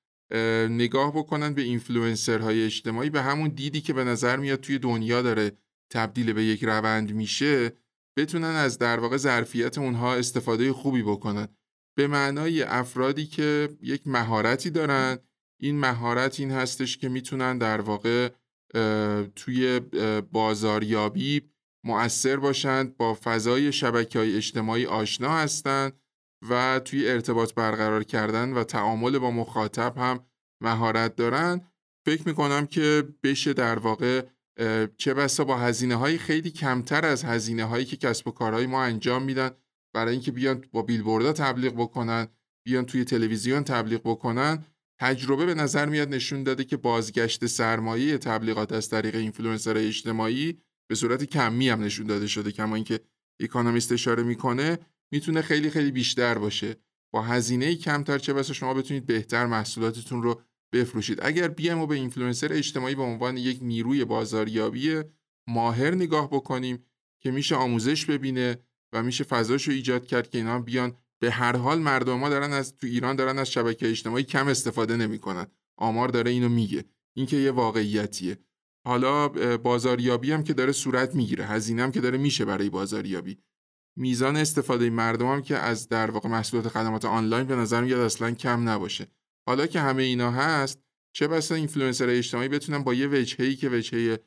نگاه 0.69 1.11
بکنن 1.11 1.53
به 1.53 1.61
اینفلوئنسرهای 1.61 2.65
اجتماعی 2.65 3.09
به 3.09 3.21
همون 3.21 3.49
دیدی 3.49 3.81
که 3.81 3.93
به 3.93 4.03
نظر 4.03 4.37
میاد 4.37 4.59
توی 4.59 4.79
دنیا 4.79 5.21
داره 5.21 5.51
تبدیل 5.89 6.33
به 6.33 6.43
یک 6.43 6.63
روند 6.63 7.13
میشه 7.13 7.73
بتونن 8.17 8.55
از 8.55 8.77
در 8.77 8.99
واقع 8.99 9.17
ظرفیت 9.17 9.77
اونها 9.77 10.15
استفاده 10.15 10.73
خوبی 10.73 11.03
بکنن. 11.03 11.47
به 11.97 12.07
معنای 12.07 12.63
افرادی 12.63 13.25
که 13.25 13.69
یک 13.81 14.07
مهارتی 14.07 14.69
دارن 14.69 15.17
این 15.61 15.79
مهارت 15.79 16.39
این 16.39 16.51
هستش 16.51 16.97
که 16.97 17.09
می‌تونن 17.09 17.57
در 17.57 17.81
واقع 17.81 18.29
توی 19.35 19.79
بازاریابی 20.31 21.41
مؤثر 21.85 22.37
باشند 22.37 22.97
با 22.97 23.17
فضای 23.23 23.71
شبکه 23.71 24.19
های 24.19 24.35
اجتماعی 24.35 24.85
آشنا 24.85 25.37
هستند 25.37 25.93
و 26.49 26.81
توی 26.85 27.09
ارتباط 27.09 27.53
برقرار 27.53 28.03
کردن 28.03 28.53
و 28.53 28.63
تعامل 28.63 29.19
با 29.19 29.31
مخاطب 29.31 29.97
هم 29.97 30.25
مهارت 30.61 31.15
دارن. 31.15 31.61
فکر 32.05 32.27
می‌کنم 32.27 32.65
که 32.65 33.03
بشه 33.23 33.53
در 33.53 33.79
واقع 33.79 34.25
چه 34.97 35.13
بسا 35.13 35.43
با 35.43 35.57
هزینه 35.57 35.95
های 35.95 36.17
خیلی 36.17 36.51
کمتر 36.51 37.05
از 37.05 37.23
هزینه 37.23 37.65
هایی 37.65 37.85
که 37.85 37.97
کسب 37.97 38.27
و 38.27 38.31
کارهای 38.31 38.65
ما 38.65 38.83
انجام 38.83 39.23
میدن 39.23 39.51
برای 39.93 40.13
اینکه 40.13 40.31
بیان 40.31 40.65
با 40.71 40.81
بیلبوردها 40.81 41.33
تبلیغ 41.33 41.73
بکنن 41.73 42.27
بیان 42.65 42.85
توی 42.85 43.03
تلویزیون 43.03 43.63
تبلیغ 43.63 44.01
بکنن 44.03 44.65
تجربه 44.99 45.45
به 45.45 45.53
نظر 45.53 45.85
میاد 45.85 46.09
نشون 46.09 46.43
داده 46.43 46.63
که 46.63 46.77
بازگشت 46.77 47.45
سرمایه 47.45 48.17
تبلیغات 48.17 48.71
از 48.71 48.89
طریق 48.89 49.15
اینفلوئنسر 49.15 49.77
اجتماعی 49.77 50.61
به 50.89 50.95
صورت 50.95 51.23
کمی 51.23 51.69
هم 51.69 51.83
نشون 51.83 52.07
داده 52.07 52.27
شده 52.27 52.51
کما 52.51 52.75
اینکه 52.75 52.99
اکانومیست 53.39 53.91
اشاره 53.91 54.23
می‌کنه 54.23 54.77
می‌تونه 55.11 55.41
خیلی 55.41 55.69
خیلی 55.69 55.91
بیشتر 55.91 56.37
باشه. 56.37 56.75
با 57.13 57.21
هزینه 57.21 57.75
کمتر 57.75 58.17
چه 58.17 58.33
بسا 58.33 58.53
شما 58.53 58.73
بتونید 58.73 59.05
بهتر 59.05 59.45
محصولاتتون 59.45 60.23
رو 60.23 60.41
بفروشید. 60.73 61.19
اگر 61.21 61.47
بیایم 61.47 61.79
و 61.79 61.87
به 61.87 61.95
اینفلوئنسر 61.95 62.53
اجتماعی 62.53 62.95
به 62.95 63.01
عنوان 63.01 63.37
یک 63.37 63.59
نیروی 63.61 64.05
بازاریابی 64.05 65.01
ماهر 65.47 65.95
نگاه 65.95 66.29
بکنیم 66.29 66.85
که 67.19 67.31
میشه 67.31 67.55
آموزش 67.55 68.05
ببینه 68.05 68.57
و 68.93 69.03
میشه 69.03 69.23
فضاش 69.23 69.67
رو 69.67 69.73
ایجاد 69.73 70.05
کرد 70.05 70.29
که 70.29 70.37
اینا 70.37 70.59
بیان. 70.59 70.97
به 71.19 71.31
هر 71.31 71.55
حال 71.55 71.79
مردم 71.79 72.13
ما 72.13 72.29
دارن 72.29 72.53
از 72.53 72.75
تو 72.75 72.87
ایران 72.87 73.15
دارن 73.15 73.39
از 73.39 73.51
شبکه 73.51 73.89
اجتماعی 73.89 74.23
کم 74.23 74.47
استفاده 74.47 74.95
نمی‌کنن. 74.95 75.47
آمار 75.77 76.07
داره 76.07 76.31
اینو 76.31 76.49
میگه. 76.49 76.85
این 77.15 77.25
که 77.25 77.37
یه 77.37 77.51
واقعیتیه. 77.51 78.37
حالا 78.85 79.27
بازاریابی 79.57 80.31
هم 80.31 80.43
که 80.43 80.53
داره 80.53 80.71
صورت 80.71 81.15
می‌گیره. 81.15 81.45
هزینه 81.45 81.83
هم 81.83 81.91
که 81.91 82.01
داره 82.01 82.17
میشه 82.17 82.45
برای 82.45 82.69
بازاریابی. 82.69 83.37
میزان 83.97 84.37
استفاده 84.37 84.89
مردم 84.89 85.41
که 85.41 85.57
از 85.57 85.89
در 85.89 86.11
واقع 86.11 86.29
محصولات 86.29 86.67
خدمات 86.67 87.05
آنلاین 87.05 87.47
به 87.47 87.55
نظر 87.55 87.83
میاد 87.83 87.99
اصلا 87.99 88.31
کم 88.31 88.69
نباشه. 88.69 89.07
حالا 89.47 89.67
که 89.67 89.79
همه 89.79 90.03
اینا 90.03 90.31
هست 90.31 90.79
چه 91.15 91.27
بسا 91.27 91.55
اینفلوئنسر 91.55 92.09
اجتماعی 92.09 92.47
بتونن 92.47 92.83
با 92.83 92.93
یه 92.93 93.07
وجهی 93.07 93.55
که 93.55 93.69
وجهه 93.69 94.19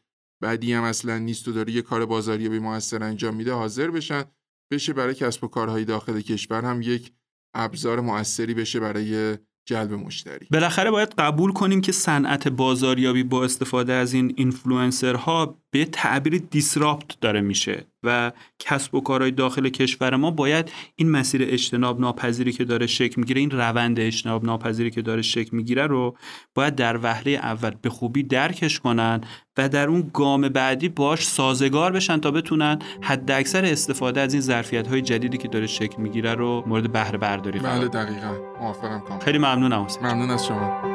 بعدی 0.43 0.73
هم 0.73 0.83
اصلا 0.83 1.19
نیست 1.19 1.49
و 1.49 1.53
داره 1.53 1.73
یه 1.73 1.83
کار 1.83 2.07
بازاریابی 2.07 2.59
موثر 2.59 3.03
انجام 3.03 3.35
میده 3.35 3.53
حاضر 3.53 3.91
بشن 3.91 4.25
بشه 4.73 4.93
برای 4.93 5.15
کسب 5.15 5.45
و 5.45 5.49
کارهای 5.49 5.85
داخل 5.85 6.21
کشور 6.21 6.65
هم 6.65 6.83
یک 6.83 7.13
ابزار 7.55 8.01
موثری 8.01 8.55
بشه 8.55 8.81
برای 8.81 9.39
جلب 9.69 9.93
مشتری. 9.93 10.47
بالاخره 10.51 10.91
باید 10.91 11.15
قبول 11.19 11.53
کنیم 11.53 11.81
که 11.81 11.93
صنعت 11.93 12.49
بازاریابی 12.49 13.23
با 13.23 13.45
استفاده 13.45 13.93
از 13.93 14.13
این 14.13 14.35
اینفلوئنسرها 14.37 15.63
به 15.77 15.85
تعبیر 15.85 16.43
دیسراپت 16.51 17.21
داره 17.21 17.41
میشه 17.41 17.87
و 18.03 18.33
کسب 18.59 18.95
و 18.95 19.01
کارهای 19.01 19.31
داخل 19.31 19.69
کشور 19.69 20.17
ما 20.17 20.31
باید 20.31 20.73
این 20.97 21.11
مسیر 21.11 21.43
اجتناب 21.45 22.01
ناپذیری 22.01 22.53
که 22.53 22.65
داره 22.65 22.87
شکل 22.87 23.15
می‌گیره 23.21 23.41
این 23.41 23.51
روند 23.51 24.01
اجتناب 24.01 24.45
ناپذیری 24.45 24.91
که 24.91 25.03
داره 25.03 25.23
شکل 25.23 25.57
می‌گیره 25.57 25.87
رو 25.87 26.17
باید 26.55 26.75
در 26.75 26.99
وهله 27.03 27.31
اول 27.31 27.71
به 27.83 27.91
خوبی 27.91 28.23
درکش 28.23 28.81
کنن 28.81 29.21
و 29.57 29.69
در 29.69 29.89
اون 29.89 30.11
گام 30.15 30.49
بعدی 30.49 30.89
باش 30.89 31.27
سازگار 31.27 31.93
بشن 31.93 32.21
تا 32.21 32.31
بتونن 32.31 32.79
حد 33.03 33.31
اکثر 33.31 33.65
استفاده 33.65 34.21
از 34.21 34.33
این 34.33 34.43
ظرفیت 34.43 34.89
های 34.89 35.03
جدیدی 35.03 35.39
که 35.39 35.49
داره 35.49 35.67
شکل 35.67 36.03
می‌گیره 36.03 36.35
رو 36.35 36.65
مورد 36.67 36.93
بهره 36.93 37.19
برداری 37.19 37.59
بله 37.59 37.89
دقیقا. 37.89 38.35
موافقم 38.61 39.19
خیلی 39.19 39.39
ممنونم 39.39 39.87
ممنون 40.03 40.31
از 40.31 40.47
شما. 40.47 40.86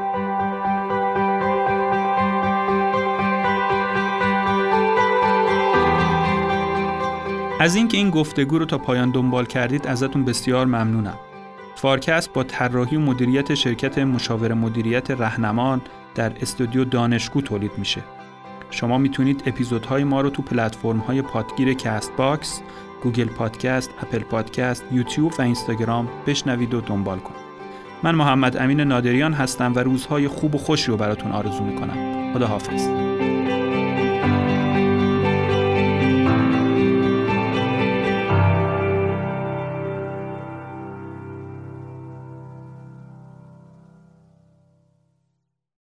از 7.62 7.76
اینکه 7.76 7.98
این 7.98 8.10
گفتگو 8.10 8.58
رو 8.60 8.66
تا 8.66 8.78
پایان 8.78 9.12
دنبال 9.12 9.46
کردید 9.46 9.88
ازتون 9.88 10.26
بسیار 10.26 10.66
ممنونم. 10.66 11.20
فارکست 11.76 12.34
با 12.34 12.44
طراحی 12.44 12.98
و 12.98 13.00
مدیریت 13.00 13.54
شرکت 13.54 13.98
مشاور 13.98 14.54
مدیریت 14.54 15.12
رهنمان 15.12 15.82
در 16.16 16.32
استودیو 16.42 16.86
دانشگو 16.86 17.42
تولید 17.42 17.72
میشه. 17.78 18.02
شما 18.70 18.98
می‌تونید 18.98 19.44
اپیزودهای 19.46 20.04
ما 20.04 20.22
رو 20.22 20.30
تو 20.30 20.42
پلتفرم‌های 20.42 21.22
پادگیر 21.22 21.74
کست 21.74 22.12
باکس، 22.18 22.62
گوگل 23.04 23.28
پادکست، 23.28 23.90
اپل 24.02 24.20
پادکست، 24.20 24.84
یوتیوب 24.92 25.34
و 25.40 25.42
اینستاگرام 25.42 26.10
بشنوید 26.28 26.74
و 26.74 26.82
دنبال 26.82 27.20
کنید. 27.20 27.42
من 28.04 28.16
محمد 28.16 28.58
امین 28.58 28.82
نادریان 28.82 29.34
هستم 29.34 29.74
و 29.76 29.80
روزهای 29.80 30.28
خوب 30.28 30.56
و 30.56 30.58
خوشی 30.58 30.92
رو 30.92 30.98
براتون 30.98 31.32
آرزو 31.32 31.64
می‌کنم. 31.64 32.34
خدا 32.34 32.48
حافظ. 32.48 32.88